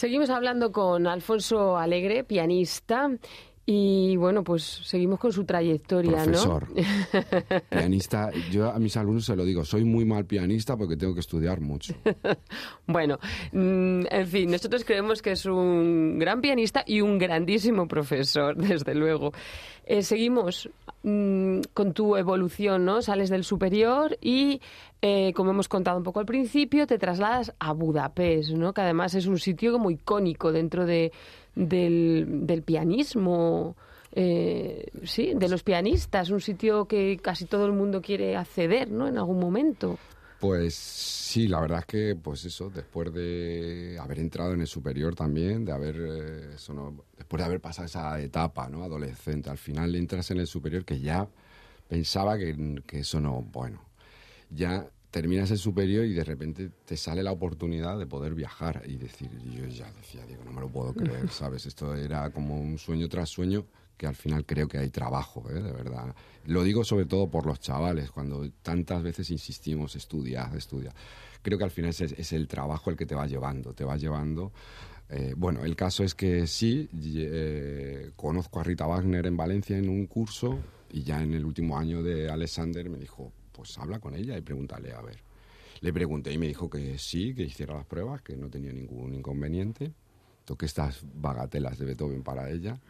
Seguimos 0.00 0.30
hablando 0.30 0.72
con 0.72 1.06
Alfonso 1.06 1.76
Alegre, 1.76 2.24
pianista. 2.24 3.10
Y 3.66 4.16
bueno, 4.16 4.42
pues 4.42 4.62
seguimos 4.64 5.20
con 5.20 5.32
su 5.32 5.44
trayectoria, 5.44 6.24
Profesor, 6.24 6.66
pianista. 7.70 8.30
Yo 8.50 8.70
a 8.70 8.78
mis 8.78 8.96
alumnos 8.96 9.26
se 9.26 9.36
lo 9.36 9.44
digo, 9.44 9.64
soy 9.64 9.84
muy 9.84 10.04
mal 10.04 10.24
pianista 10.24 10.76
porque 10.76 10.96
tengo 10.96 11.14
que 11.14 11.20
estudiar 11.20 11.60
mucho. 11.60 11.94
bueno, 12.86 13.18
mm, 13.52 14.06
en 14.10 14.26
fin, 14.26 14.50
nosotros 14.50 14.84
creemos 14.84 15.22
que 15.22 15.32
es 15.32 15.44
un 15.46 16.18
gran 16.18 16.40
pianista 16.40 16.82
y 16.86 17.00
un 17.00 17.18
grandísimo 17.18 17.86
profesor, 17.86 18.56
desde 18.56 18.94
luego. 18.94 19.32
Eh, 19.84 20.02
seguimos 20.02 20.70
mm, 21.02 21.60
con 21.74 21.92
tu 21.92 22.16
evolución, 22.16 22.84
¿no? 22.84 23.02
Sales 23.02 23.28
del 23.28 23.44
superior 23.44 24.16
y, 24.20 24.60
eh, 25.02 25.32
como 25.34 25.50
hemos 25.50 25.68
contado 25.68 25.98
un 25.98 26.04
poco 26.04 26.20
al 26.20 26.26
principio, 26.26 26.86
te 26.86 26.98
trasladas 26.98 27.54
a 27.58 27.72
Budapest, 27.72 28.50
¿no? 28.50 28.72
Que 28.72 28.80
además 28.80 29.14
es 29.14 29.26
un 29.26 29.38
sitio 29.38 29.72
como 29.72 29.90
icónico 29.90 30.50
dentro 30.50 30.86
de 30.86 31.12
del, 31.68 32.46
del 32.46 32.62
pianismo, 32.62 33.76
eh, 34.12 34.86
sí, 35.04 35.32
de 35.36 35.48
los 35.48 35.62
pianistas, 35.62 36.30
un 36.30 36.40
sitio 36.40 36.86
que 36.86 37.18
casi 37.22 37.44
todo 37.44 37.66
el 37.66 37.72
mundo 37.72 38.00
quiere 38.00 38.36
acceder, 38.36 38.90
¿no? 38.90 39.06
En 39.06 39.18
algún 39.18 39.38
momento. 39.38 39.98
Pues 40.40 40.74
sí, 40.74 41.48
la 41.48 41.60
verdad 41.60 41.80
es 41.80 41.84
que, 41.84 42.16
pues 42.16 42.44
eso, 42.46 42.70
después 42.70 43.12
de 43.12 43.98
haber 44.00 44.20
entrado 44.20 44.54
en 44.54 44.62
el 44.62 44.66
superior 44.66 45.14
también, 45.14 45.66
de 45.66 45.72
haber, 45.72 45.96
eh, 45.96 46.56
después 47.16 47.40
de 47.40 47.44
haber 47.44 47.60
pasado 47.60 47.86
esa 47.86 48.18
etapa, 48.20 48.68
¿no? 48.70 48.82
Adolescente, 48.82 49.50
al 49.50 49.58
final 49.58 49.94
entras 49.94 50.30
en 50.30 50.38
el 50.38 50.46
superior 50.46 50.84
que 50.84 50.98
ya 50.98 51.28
pensaba 51.86 52.38
que, 52.38 52.82
que 52.86 53.00
eso 53.00 53.20
no, 53.20 53.42
bueno, 53.42 53.82
ya 54.48 54.88
terminas 55.10 55.50
el 55.50 55.58
superior 55.58 56.04
y 56.04 56.12
de 56.12 56.24
repente 56.24 56.70
te 56.84 56.96
sale 56.96 57.22
la 57.22 57.32
oportunidad 57.32 57.98
de 57.98 58.06
poder 58.06 58.34
viajar 58.34 58.82
y 58.86 58.96
decir, 58.96 59.30
yo 59.50 59.66
ya 59.66 59.90
decía, 59.92 60.24
digo, 60.26 60.44
no 60.44 60.52
me 60.52 60.60
lo 60.60 60.68
puedo 60.68 60.94
creer, 60.94 61.28
¿sabes? 61.30 61.66
Esto 61.66 61.94
era 61.94 62.30
como 62.30 62.60
un 62.60 62.78
sueño 62.78 63.08
tras 63.08 63.28
sueño 63.28 63.66
que 63.96 64.06
al 64.06 64.14
final 64.14 64.46
creo 64.46 64.66
que 64.66 64.78
hay 64.78 64.88
trabajo, 64.88 65.44
¿eh? 65.50 65.60
de 65.60 65.72
verdad. 65.72 66.14
Lo 66.46 66.62
digo 66.62 66.84
sobre 66.84 67.04
todo 67.04 67.28
por 67.28 67.44
los 67.44 67.60
chavales, 67.60 68.10
cuando 68.10 68.48
tantas 68.62 69.02
veces 69.02 69.30
insistimos, 69.30 69.94
estudia, 69.94 70.50
estudia. 70.56 70.94
Creo 71.42 71.58
que 71.58 71.64
al 71.64 71.70
final 71.70 71.90
es, 71.90 72.32
el 72.32 72.48
trabajo 72.48 72.88
el 72.88 72.96
que 72.96 73.04
te 73.04 73.14
va 73.14 73.26
llevando, 73.26 73.74
te 73.74 73.84
va 73.84 73.98
llevando. 73.98 74.52
Eh, 75.10 75.34
bueno, 75.36 75.64
el 75.64 75.76
caso 75.76 76.02
es 76.02 76.14
que 76.14 76.46
sí, 76.46 76.88
eh, 77.04 78.12
conozco 78.16 78.60
a 78.60 78.64
Rita 78.64 78.86
Wagner 78.86 79.26
en 79.26 79.36
Valencia 79.36 79.76
en 79.76 79.90
un 79.90 80.06
curso 80.06 80.58
y 80.90 81.02
ya 81.02 81.22
en 81.22 81.34
el 81.34 81.44
último 81.44 81.76
año 81.76 82.02
de 82.02 82.30
Alexander 82.30 82.88
me 82.88 82.98
dijo, 82.98 83.34
pues 83.60 83.76
habla 83.76 83.98
con 83.98 84.14
ella 84.14 84.38
y 84.38 84.40
pregúntale 84.40 84.94
a 84.94 85.02
ver. 85.02 85.18
Le 85.82 85.92
pregunté 85.92 86.32
y 86.32 86.38
me 86.38 86.46
dijo 86.46 86.70
que 86.70 86.96
sí, 86.96 87.34
que 87.34 87.42
hiciera 87.42 87.74
las 87.74 87.84
pruebas, 87.84 88.22
que 88.22 88.34
no 88.34 88.48
tenía 88.48 88.72
ningún 88.72 89.14
inconveniente. 89.14 89.92
Toqué 90.46 90.64
estas 90.64 91.04
bagatelas 91.14 91.78
de 91.78 91.84
Beethoven 91.84 92.22
para 92.22 92.48
ella. 92.50 92.80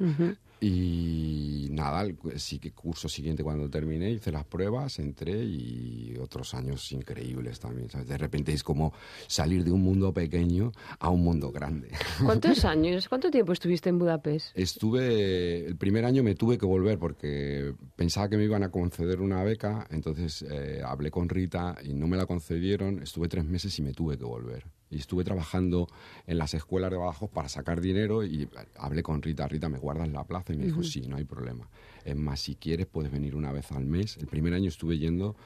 Y 0.61 1.40
nada, 1.81 2.03
el, 2.03 2.19
sí 2.37 2.59
que 2.59 2.73
curso 2.73 3.09
siguiente 3.09 3.43
cuando 3.43 3.69
terminé 3.69 4.11
hice 4.11 4.31
las 4.31 4.45
pruebas, 4.45 4.99
entré 4.99 5.43
y 5.45 6.17
otros 6.21 6.55
años 6.55 6.93
increíbles 6.93 7.59
también. 7.59 7.89
De 8.07 8.19
repente 8.19 8.53
es 8.53 8.63
como 8.63 8.93
salir 9.27 9.65
de 9.65 9.73
un 9.73 9.83
mundo 9.83 10.13
pequeño 10.13 10.73
a 10.99 11.09
un 11.09 11.23
mundo 11.23 11.51
grande. 11.51 11.91
¿Cuántos 12.25 12.65
años, 12.65 13.09
cuánto 13.09 13.31
tiempo 13.31 13.53
estuviste 13.53 13.89
en 13.89 13.99
Budapest? 13.99 14.57
Estuve, 14.57 15.67
el 15.67 15.77
primer 15.77 16.05
año 16.05 16.23
me 16.23 16.35
tuve 16.35 16.59
que 16.59 16.67
volver 16.67 16.99
porque 16.99 17.75
pensaba 17.97 18.29
que 18.29 18.37
me 18.37 18.45
iban 18.45 18.63
a 18.63 18.71
conceder 18.71 19.21
una 19.21 19.43
beca, 19.43 19.87
entonces 19.91 20.43
eh, 20.51 20.83
hablé 20.85 21.11
con 21.11 21.29
Rita 21.29 21.77
y 21.83 21.95
no 21.95 22.07
me 22.07 22.17
la 22.17 22.27
concedieron, 22.27 23.03
estuve 23.03 23.29
tres 23.29 23.45
meses 23.45 23.79
y 23.79 23.83
me 23.83 23.93
tuve 23.93 24.19
que 24.19 24.25
volver 24.25 24.65
y 24.91 24.99
estuve 24.99 25.25
trabajando 25.25 25.89
en 26.27 26.39
las 26.39 26.53
escuelas 26.55 26.91
de 26.91 26.97
Badajoz 26.97 27.31
para 27.31 27.49
sacar 27.49 27.81
dinero 27.81 28.25
y 28.25 28.49
hablé 28.77 29.03
con 29.03 29.23
Rita, 29.23 29.47
Rita, 29.47 29.69
¿me 29.69 29.79
guardas 29.79 30.09
la 30.09 30.25
plaza? 30.25 30.53
Y 30.53 30.57
me 30.57 30.67
dijo, 30.67 30.83
sí, 30.83 31.03
no 31.03 31.17
hay 31.17 31.25
problema. 31.25 31.69
Es 32.05 32.17
más, 32.17 32.41
si 32.41 32.57
quieres 32.57 32.87
puedes 32.87 33.13
venir 33.13 33.37
una 33.37 33.53
vez 33.53 33.71
al 33.73 33.87
mes. 33.87 34.17
El 34.17 34.27
primer 34.27 34.53
año 34.53 34.69
estuve 34.69 34.99
yendo 34.99 35.37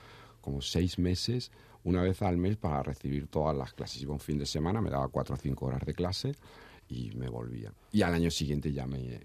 como 0.40 0.62
seis 0.62 0.98
meses, 0.98 1.52
una 1.84 2.02
vez 2.02 2.22
al 2.22 2.38
mes 2.38 2.56
para 2.56 2.82
recibir 2.82 3.26
todas 3.26 3.56
las 3.56 3.74
clases. 3.74 4.00
Iba 4.02 4.14
un 4.14 4.20
fin 4.20 4.38
de 4.38 4.46
semana, 4.46 4.80
me 4.80 4.90
daba 4.90 5.08
cuatro 5.08 5.34
o 5.34 5.38
cinco 5.38 5.66
horas 5.66 5.84
de 5.84 5.94
clase 5.94 6.32
y 6.88 7.10
me 7.16 7.28
volvía. 7.28 7.72
Y 7.92 8.02
al 8.02 8.14
año 8.14 8.30
siguiente 8.30 8.72
ya 8.72 8.86
me, 8.86 9.20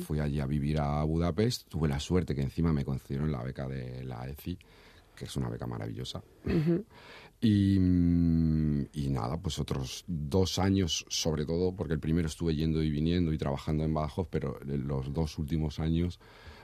fui 0.00 0.20
allí 0.20 0.40
a 0.40 0.46
vivir 0.46 0.80
a 0.80 1.02
Budapest. 1.04 1.68
Tuve 1.68 1.88
la 1.88 2.00
suerte 2.00 2.34
que 2.34 2.42
encima 2.42 2.72
me 2.72 2.84
concedieron 2.84 3.30
la 3.32 3.42
beca 3.42 3.68
de 3.68 4.04
la 4.04 4.28
ECI, 4.28 4.58
que 5.14 5.24
es 5.24 5.36
una 5.36 5.48
beca 5.48 5.66
maravillosa. 5.66 6.22
Y, 7.46 7.74
y, 7.76 9.10
nada, 9.10 9.36
pues 9.36 9.58
otros 9.58 10.02
dos 10.06 10.58
años, 10.58 11.04
sobre 11.10 11.44
todo, 11.44 11.76
porque 11.76 11.92
el 11.92 12.00
primero 12.00 12.26
estuve 12.26 12.54
yendo 12.54 12.82
y 12.82 12.88
viniendo 12.88 13.34
y 13.34 13.38
trabajando 13.38 13.84
en 13.84 13.92
Badajoz, 13.92 14.28
pero 14.30 14.58
los 14.64 15.12
dos 15.12 15.38
últimos 15.38 15.78
años 15.78 16.18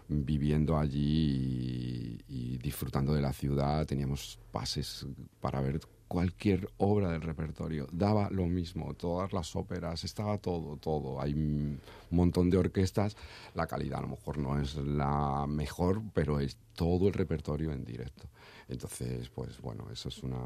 viviendo 0.08 0.78
allí 0.78 2.18
y, 2.26 2.56
disfrutando 2.56 3.12
de 3.12 3.20
la 3.20 3.34
ciudad, 3.34 3.86
teníamos 3.86 4.38
pases 4.50 5.06
para 5.40 5.60
ver 5.60 5.80
cualquier 6.08 6.68
obra 6.78 7.12
del 7.12 7.20
repertorio. 7.20 7.86
Daba 7.92 8.30
lo 8.30 8.46
mismo, 8.46 8.94
todas 8.94 9.34
las 9.34 9.54
óperas, 9.54 10.02
estaba 10.04 10.38
todo, 10.38 10.78
todo. 10.78 11.20
Hay 11.20 11.34
un 11.34 11.78
montón 12.10 12.48
de 12.48 12.56
orquestas, 12.56 13.18
la 13.54 13.66
calidad 13.66 13.98
a 13.98 14.02
lo 14.02 14.08
mejor 14.08 14.38
no 14.38 14.58
es 14.58 14.76
la 14.76 15.46
mejor, 15.46 16.00
pero 16.14 16.40
es 16.40 16.56
todo 16.74 17.06
el 17.06 17.12
repertorio 17.12 17.70
en 17.70 17.84
directo. 17.84 18.30
Entonces, 18.70 19.28
pues 19.28 19.60
bueno, 19.60 19.86
eso 19.92 20.08
es 20.08 20.22
una 20.22 20.38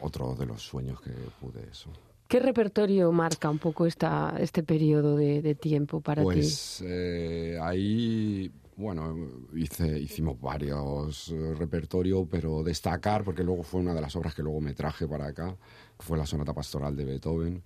otro 0.00 0.34
de 0.34 0.46
los 0.46 0.62
sueños 0.62 1.00
que 1.00 1.10
pude 1.40 1.68
eso. 1.70 1.90
¿Qué 2.28 2.38
repertorio 2.38 3.10
marca 3.10 3.50
un 3.50 3.58
poco 3.58 3.86
esta, 3.86 4.36
este 4.38 4.62
periodo 4.62 5.16
de, 5.16 5.54
tiempo 5.56 6.00
para 6.00 6.22
ti? 6.22 6.26
Pues 6.26 6.80
eh, 6.86 7.58
ahí, 7.60 8.50
bueno, 8.76 9.16
hice, 9.52 9.98
hicimos 9.98 10.40
varios 10.40 11.34
repertorios, 11.58 12.28
pero 12.30 12.62
destacar, 12.62 13.24
porque 13.24 13.42
luego 13.42 13.64
fue 13.64 13.80
una 13.80 13.94
de 13.94 14.00
las 14.00 14.14
obras 14.14 14.32
que 14.32 14.42
luego 14.42 14.60
me 14.60 14.74
traje 14.74 15.08
para 15.08 15.26
acá, 15.26 15.56
que 15.98 16.06
fue 16.06 16.16
la 16.16 16.24
Sonata 16.24 16.54
Pastoral 16.54 16.94
de 16.94 17.04
Beethoven, 17.04 17.62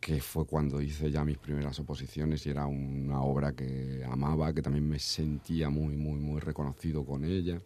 que 0.00 0.20
fue 0.20 0.46
cuando 0.46 0.82
hice 0.82 1.12
ya 1.12 1.24
mis 1.24 1.38
primeras 1.38 1.78
oposiciones 1.78 2.44
y 2.44 2.50
era 2.50 2.66
una 2.66 3.22
obra 3.22 3.52
que 3.52 4.04
amaba, 4.04 4.52
que 4.52 4.62
también 4.62 4.88
me 4.88 4.98
sentía 4.98 5.70
muy, 5.70 5.96
muy, 5.96 6.18
muy 6.18 6.40
reconocido 6.40 7.04
con 7.04 7.24
ella. 7.24 7.62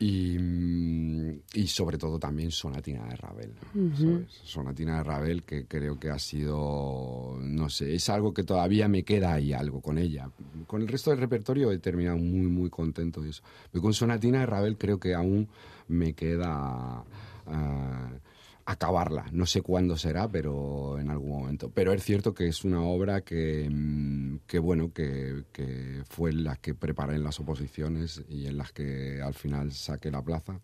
Y, 0.00 0.36
y, 1.54 1.66
sobre 1.66 1.98
todo 1.98 2.20
también 2.20 2.52
Sonatina 2.52 3.04
de 3.06 3.16
Ravel. 3.16 3.52
Sonatina 4.44 4.98
de 4.98 5.02
Ravel 5.02 5.42
que 5.42 5.66
creo 5.66 5.98
que 5.98 6.10
ha 6.10 6.18
sido, 6.20 7.36
no 7.40 7.68
sé, 7.68 7.94
es 7.94 8.08
algo 8.08 8.32
que 8.32 8.44
todavía 8.44 8.86
me 8.86 9.02
queda 9.02 9.34
ahí 9.34 9.52
algo 9.52 9.80
con 9.80 9.98
ella. 9.98 10.30
Con 10.68 10.82
el 10.82 10.88
resto 10.88 11.10
del 11.10 11.18
repertorio 11.18 11.72
he 11.72 11.78
terminado 11.78 12.16
muy, 12.16 12.46
muy 12.46 12.70
contento 12.70 13.20
de 13.22 13.30
eso. 13.30 13.42
Pero 13.72 13.82
con 13.82 13.92
Sonatina 13.92 14.40
de 14.40 14.46
Ravel 14.46 14.78
creo 14.78 15.00
que 15.00 15.14
aún 15.14 15.48
me 15.88 16.12
queda... 16.12 17.04
Ah, 17.46 18.10
acabarla. 18.68 19.24
No 19.32 19.46
sé 19.46 19.62
cuándo 19.62 19.96
será, 19.96 20.28
pero 20.28 20.98
en 20.98 21.08
algún 21.08 21.30
momento. 21.30 21.70
Pero 21.70 21.94
es 21.94 22.04
cierto 22.04 22.34
que 22.34 22.48
es 22.48 22.64
una 22.64 22.82
obra 22.82 23.22
que, 23.22 23.66
mm, 23.70 24.40
que 24.46 24.58
bueno, 24.58 24.92
que, 24.92 25.44
que 25.52 26.02
fue 26.06 26.34
la 26.34 26.56
que 26.56 26.74
preparé 26.74 27.16
en 27.16 27.24
las 27.24 27.40
oposiciones 27.40 28.22
y 28.28 28.46
en 28.46 28.58
las 28.58 28.72
que 28.72 29.22
al 29.22 29.32
final 29.32 29.72
saqué 29.72 30.10
la 30.10 30.20
plaza. 30.22 30.60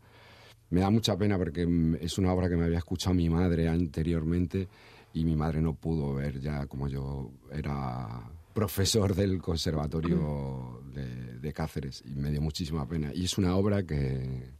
Me 0.68 0.80
da 0.80 0.90
mucha 0.90 1.16
pena 1.16 1.38
porque 1.38 1.66
mm, 1.66 1.96
es 2.02 2.18
una 2.18 2.30
obra 2.34 2.50
que 2.50 2.57
me 2.57 2.66
había 2.66 2.78
escuchado 2.78 3.14
mi 3.14 3.30
madre 3.30 3.68
anteriormente 3.68 4.68
y 5.14 5.24
mi 5.24 5.34
madre 5.34 5.62
no 5.62 5.72
pudo 5.72 6.12
ver 6.12 6.40
ya 6.40 6.66
como 6.66 6.88
yo 6.88 7.30
era 7.52 8.30
profesor 8.52 9.14
del 9.14 9.40
conservatorio 9.40 10.82
de, 10.92 11.38
de 11.38 11.52
Cáceres 11.55 12.02
y 12.05 12.16
me 12.16 12.30
dio 12.30 12.42
muchísima 12.42 12.86
pena. 12.86 13.12
Y 13.14 13.24
es 13.24 13.38
una 13.38 13.57
obra 13.57 13.82
que, 13.82 14.50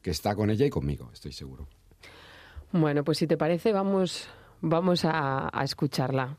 que 0.00 0.10
está 0.10 0.36
con 0.36 0.50
ella 0.50 0.66
y 0.66 0.70
conmigo, 0.70 1.10
estoy 1.12 1.32
seguro. 1.32 1.66
Bueno, 2.80 3.04
pues 3.04 3.18
si 3.18 3.26
te 3.26 3.36
parece, 3.36 3.72
vamos, 3.72 4.28
vamos 4.60 5.04
a, 5.04 5.48
a 5.52 5.64
escucharla. 5.64 6.36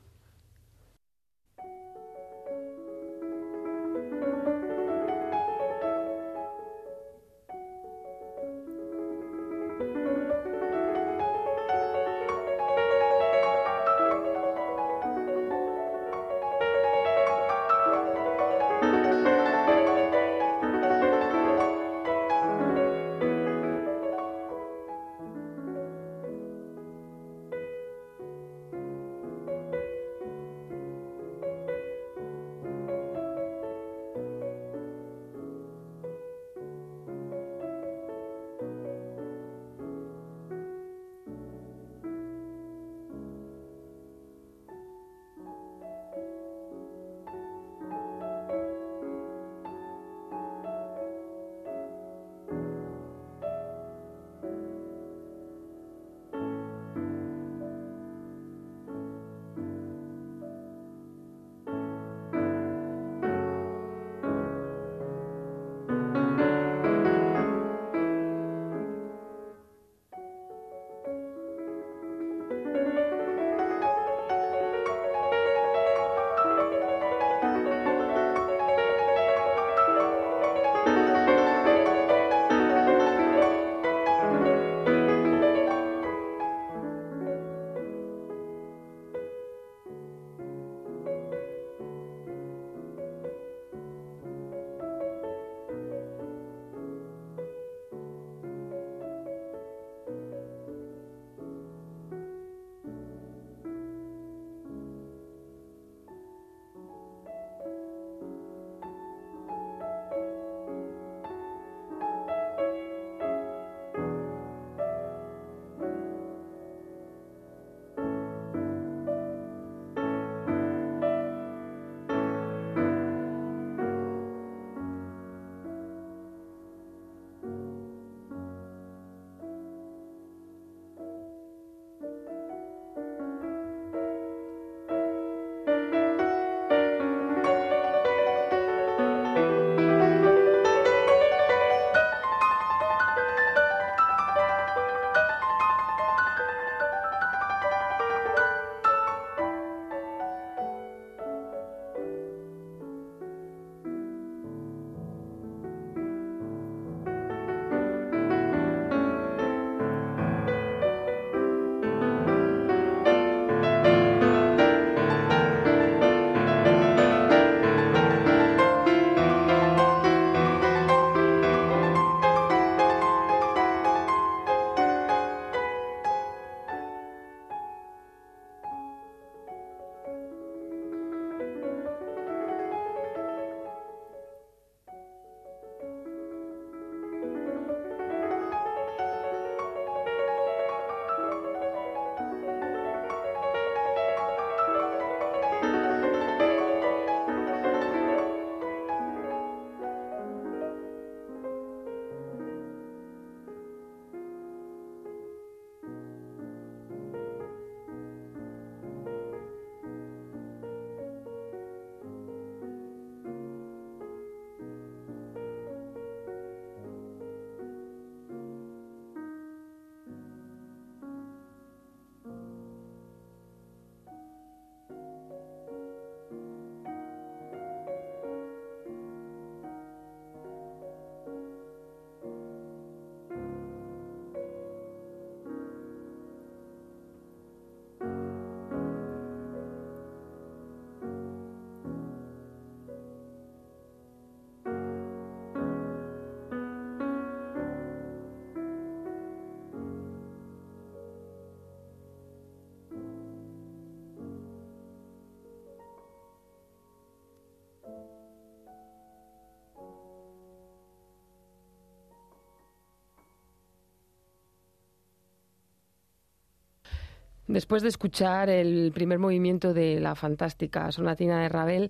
Después 267.47 267.81
de 267.81 267.89
escuchar 267.89 268.49
el 268.49 268.91
primer 268.93 269.19
movimiento 269.19 269.73
de 269.73 269.99
la 269.99 270.15
fantástica 270.15 270.91
sonatina 270.91 271.41
de 271.41 271.49
Ravel, 271.49 271.89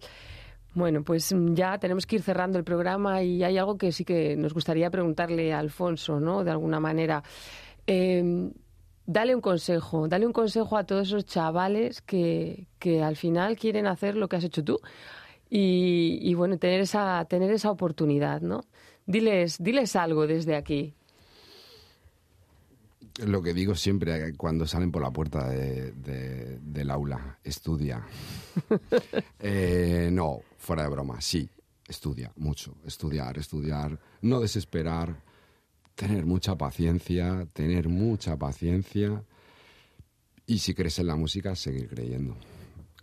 bueno, 0.74 1.04
pues 1.04 1.34
ya 1.54 1.80
tenemos 1.80 2.06
que 2.06 2.18
ir 2.18 2.22
cerrando 2.22 2.60
el 2.60 2.64
programa 2.64 3.24
y 3.24 3.44
hay 3.44 3.58
algo 3.58 3.78
que 3.78 3.92
sí 3.92 4.06
que 4.06 4.36
nos 4.36 4.54
gustaría 4.54 4.92
preguntarle 4.92 5.52
a 5.54 5.60
Alfonso, 5.60 6.20
¿no? 6.20 6.44
De 6.44 6.52
alguna 6.52 6.80
manera. 6.80 7.24
Eh, 7.88 8.52
dale 9.08 9.34
un 9.34 9.42
consejo, 9.42 10.08
dale 10.08 10.28
un 10.28 10.34
consejo 10.34 10.78
a 10.78 10.84
todos 10.84 11.08
esos 11.08 11.26
chavales 11.26 12.02
que, 12.02 12.68
que 12.78 13.02
al 13.02 13.16
final 13.16 13.58
quieren 13.58 13.88
hacer 13.88 14.16
lo 14.16 14.28
que 14.28 14.36
has 14.36 14.44
hecho 14.44 14.64
tú 14.64 14.80
y, 15.50 16.20
y, 16.22 16.34
bueno, 16.36 16.58
tener 16.58 16.82
esa, 16.82 17.26
tener 17.26 17.52
esa 17.52 17.72
oportunidad, 17.72 18.42
¿no? 18.42 18.62
Diles, 19.06 19.58
diles 19.64 19.96
algo 19.96 20.28
desde 20.28 20.56
aquí. 20.56 20.94
Lo 23.26 23.42
que 23.42 23.54
digo 23.54 23.74
siempre 23.74 24.36
cuando 24.36 24.68
salen 24.68 24.92
por 24.92 25.02
la 25.02 25.12
puerta 25.12 25.50
de, 25.50 25.92
de, 25.94 26.60
del 26.60 26.92
aula, 26.92 27.40
estudia. 27.44 28.06
eh, 29.40 30.10
no, 30.12 30.42
fuera 30.58 30.84
de 30.84 30.90
broma, 30.90 31.20
sí, 31.20 31.50
estudia 31.88 32.32
mucho, 32.36 32.76
estudiar, 32.86 33.38
estudiar, 33.38 34.00
no 34.22 34.40
desesperar, 34.40 35.24
tener 35.96 36.28
mucha 36.28 36.56
paciencia, 36.56 37.48
tener 37.54 37.90
mucha 37.90 38.38
paciencia 38.38 39.24
y 40.46 40.60
si 40.60 40.74
crees 40.74 41.00
en 41.00 41.08
la 41.08 41.16
música, 41.16 41.56
seguir 41.56 41.90
creyendo. 41.90 42.38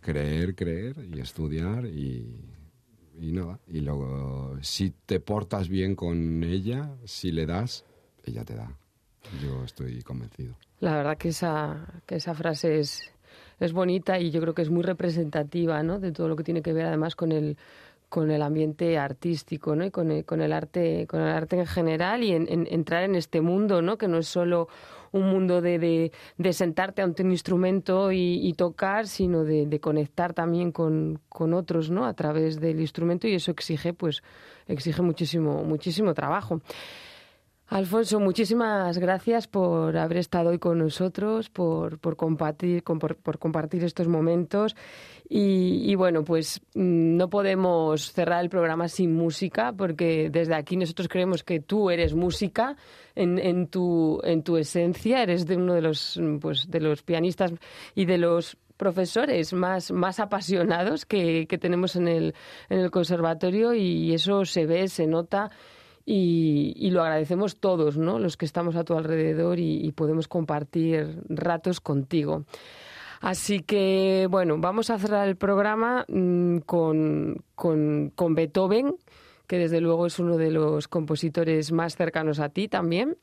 Creer, 0.01 0.55
creer 0.55 0.95
y 1.13 1.19
estudiar 1.19 1.85
y, 1.85 2.39
y 3.19 3.31
nada. 3.31 3.59
Y 3.67 3.81
luego, 3.81 4.57
si 4.61 4.91
te 5.05 5.19
portas 5.19 5.69
bien 5.69 5.95
con 5.95 6.43
ella, 6.43 6.95
si 7.05 7.31
le 7.31 7.45
das, 7.45 7.85
ella 8.23 8.43
te 8.45 8.55
da. 8.55 8.75
Yo 9.41 9.63
estoy 9.63 10.01
convencido. 10.01 10.55
La 10.79 10.95
verdad 10.95 11.17
que 11.17 11.29
esa, 11.29 12.01
que 12.05 12.15
esa 12.15 12.33
frase 12.33 12.79
es, 12.79 13.11
es 13.59 13.73
bonita 13.73 14.19
y 14.19 14.31
yo 14.31 14.41
creo 14.41 14.53
que 14.53 14.61
es 14.61 14.69
muy 14.69 14.83
representativa 14.83 15.81
¿no? 15.83 15.99
de 15.99 16.11
todo 16.11 16.27
lo 16.27 16.35
que 16.35 16.43
tiene 16.43 16.61
que 16.61 16.73
ver 16.73 16.85
además 16.85 17.15
con 17.15 17.31
el, 17.31 17.57
con 18.09 18.31
el 18.31 18.41
ambiente 18.41 18.97
artístico, 18.97 19.75
¿no? 19.75 19.85
Y 19.85 19.91
con 19.91 20.11
el, 20.11 20.25
con 20.25 20.41
el 20.41 20.53
arte, 20.53 21.05
con 21.07 21.21
el 21.21 21.27
arte 21.27 21.57
en 21.57 21.65
general 21.65 22.23
y 22.23 22.31
en, 22.31 22.47
en, 22.49 22.67
entrar 22.69 23.03
en 23.03 23.15
este 23.15 23.41
mundo, 23.41 23.81
¿no? 23.81 23.97
Que 23.97 24.07
no 24.07 24.17
es 24.19 24.27
solo 24.27 24.67
un 25.11 25.29
mundo 25.29 25.61
de, 25.61 25.79
de, 25.79 26.11
de 26.37 26.53
sentarte 26.53 27.01
ante 27.01 27.23
un 27.23 27.31
instrumento 27.31 28.11
y, 28.11 28.39
y 28.45 28.53
tocar, 28.53 29.07
sino 29.07 29.43
de, 29.43 29.65
de 29.65 29.79
conectar 29.79 30.33
también 30.33 30.71
con, 30.71 31.19
con, 31.29 31.53
otros, 31.53 31.89
¿no? 31.89 32.05
A 32.05 32.13
través 32.13 32.59
del 32.59 32.79
instrumento 32.79 33.27
y 33.27 33.35
eso 33.35 33.51
exige, 33.51 33.93
pues, 33.93 34.23
exige 34.67 35.01
muchísimo, 35.01 35.63
muchísimo 35.63 36.13
trabajo. 36.13 36.61
Alfonso, 37.67 38.19
muchísimas 38.19 38.99
gracias 38.99 39.47
por 39.47 39.97
haber 39.97 40.17
estado 40.17 40.51
hoy 40.51 40.59
con 40.59 40.77
nosotros, 40.77 41.49
por, 41.49 41.97
por, 41.97 42.15
compartir, 42.15 42.83
por, 42.83 43.39
compartir 43.39 43.83
estos 43.83 44.07
momentos. 44.07 44.75
Y, 45.27 45.81
y, 45.91 45.95
bueno, 45.95 46.23
pues 46.23 46.61
mm, 46.75 47.17
no 47.17 47.27
podemos 47.27 48.11
cerrar 48.11 48.43
el 48.43 48.49
programa 48.49 48.87
sin 48.87 49.15
música, 49.15 49.73
porque 49.73 50.29
desde 50.29 50.53
aquí 50.53 50.77
nosotros 50.77 51.07
creemos 51.07 51.43
que 51.43 51.59
tú 51.59 51.89
eres 51.89 52.13
música 52.13 52.77
en, 53.15 53.39
en, 53.39 53.65
tu, 53.65 54.21
en 54.23 54.43
tu 54.43 54.57
esencia, 54.57 55.23
eres 55.23 55.47
de 55.47 55.57
uno 55.57 55.73
de 55.73 55.81
los, 55.81 56.21
pues, 56.39 56.69
de 56.69 56.79
los 56.79 57.01
pianistas 57.01 57.51
y 57.95 58.05
de 58.05 58.19
los 58.19 58.57
profesores 58.77 59.53
más, 59.53 59.91
más 59.91 60.19
apasionados 60.19 61.07
que, 61.07 61.47
que 61.47 61.57
tenemos 61.57 61.95
en 61.95 62.07
el, 62.07 62.35
en 62.69 62.79
el 62.79 62.91
conservatorio 62.91 63.73
y 63.73 64.13
eso 64.13 64.45
se 64.45 64.67
ve, 64.67 64.87
se 64.87 65.07
nota 65.07 65.49
y, 66.05 66.89
lo 66.91 67.01
agradecemos 67.01 67.57
todos, 67.57 67.97
¿no? 67.97 68.19
Los 68.19 68.37
que 68.37 68.45
estamos 68.45 68.75
a 68.75 68.83
tu 68.83 68.93
alrededor 68.93 69.59
y, 69.59 69.91
podemos 69.93 70.27
compartir 70.27 71.19
ratos 71.29 71.81
contigo. 71.81 72.45
Así 73.21 73.61
que, 73.61 74.27
bueno, 74.29 74.57
vamos 74.59 74.89
a 74.89 74.99
cerrar 74.99 75.27
el 75.27 75.35
programa 75.35 76.05
con, 76.65 77.43
con, 77.55 78.11
con, 78.15 78.35
Beethoven, 78.35 78.95
que 79.47 79.57
desde 79.57 79.81
luego 79.81 80.05
es 80.05 80.19
uno 80.19 80.37
de 80.37 80.51
los 80.51 80.87
compositores 80.87 81.71
más 81.71 81.95
cercanos 81.95 82.39
a 82.39 82.49
ti 82.49 82.67
también, 82.67 83.17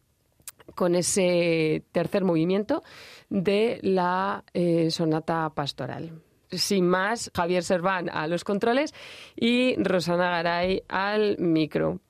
con 0.74 0.96
ese 0.96 1.84
tercer 1.92 2.24
movimiento 2.24 2.82
de 3.28 3.78
la 3.82 4.44
eh, 4.54 4.90
sonata 4.90 5.50
pastoral. 5.50 6.12
Sin 6.50 6.86
más, 6.86 7.30
Javier 7.34 7.62
Serván 7.62 8.10
a 8.10 8.26
los 8.26 8.44
controles 8.44 8.92
y 9.36 9.76
Rosana 9.82 10.30
Garay 10.30 10.82
al 10.88 11.38
micro. 11.38 12.00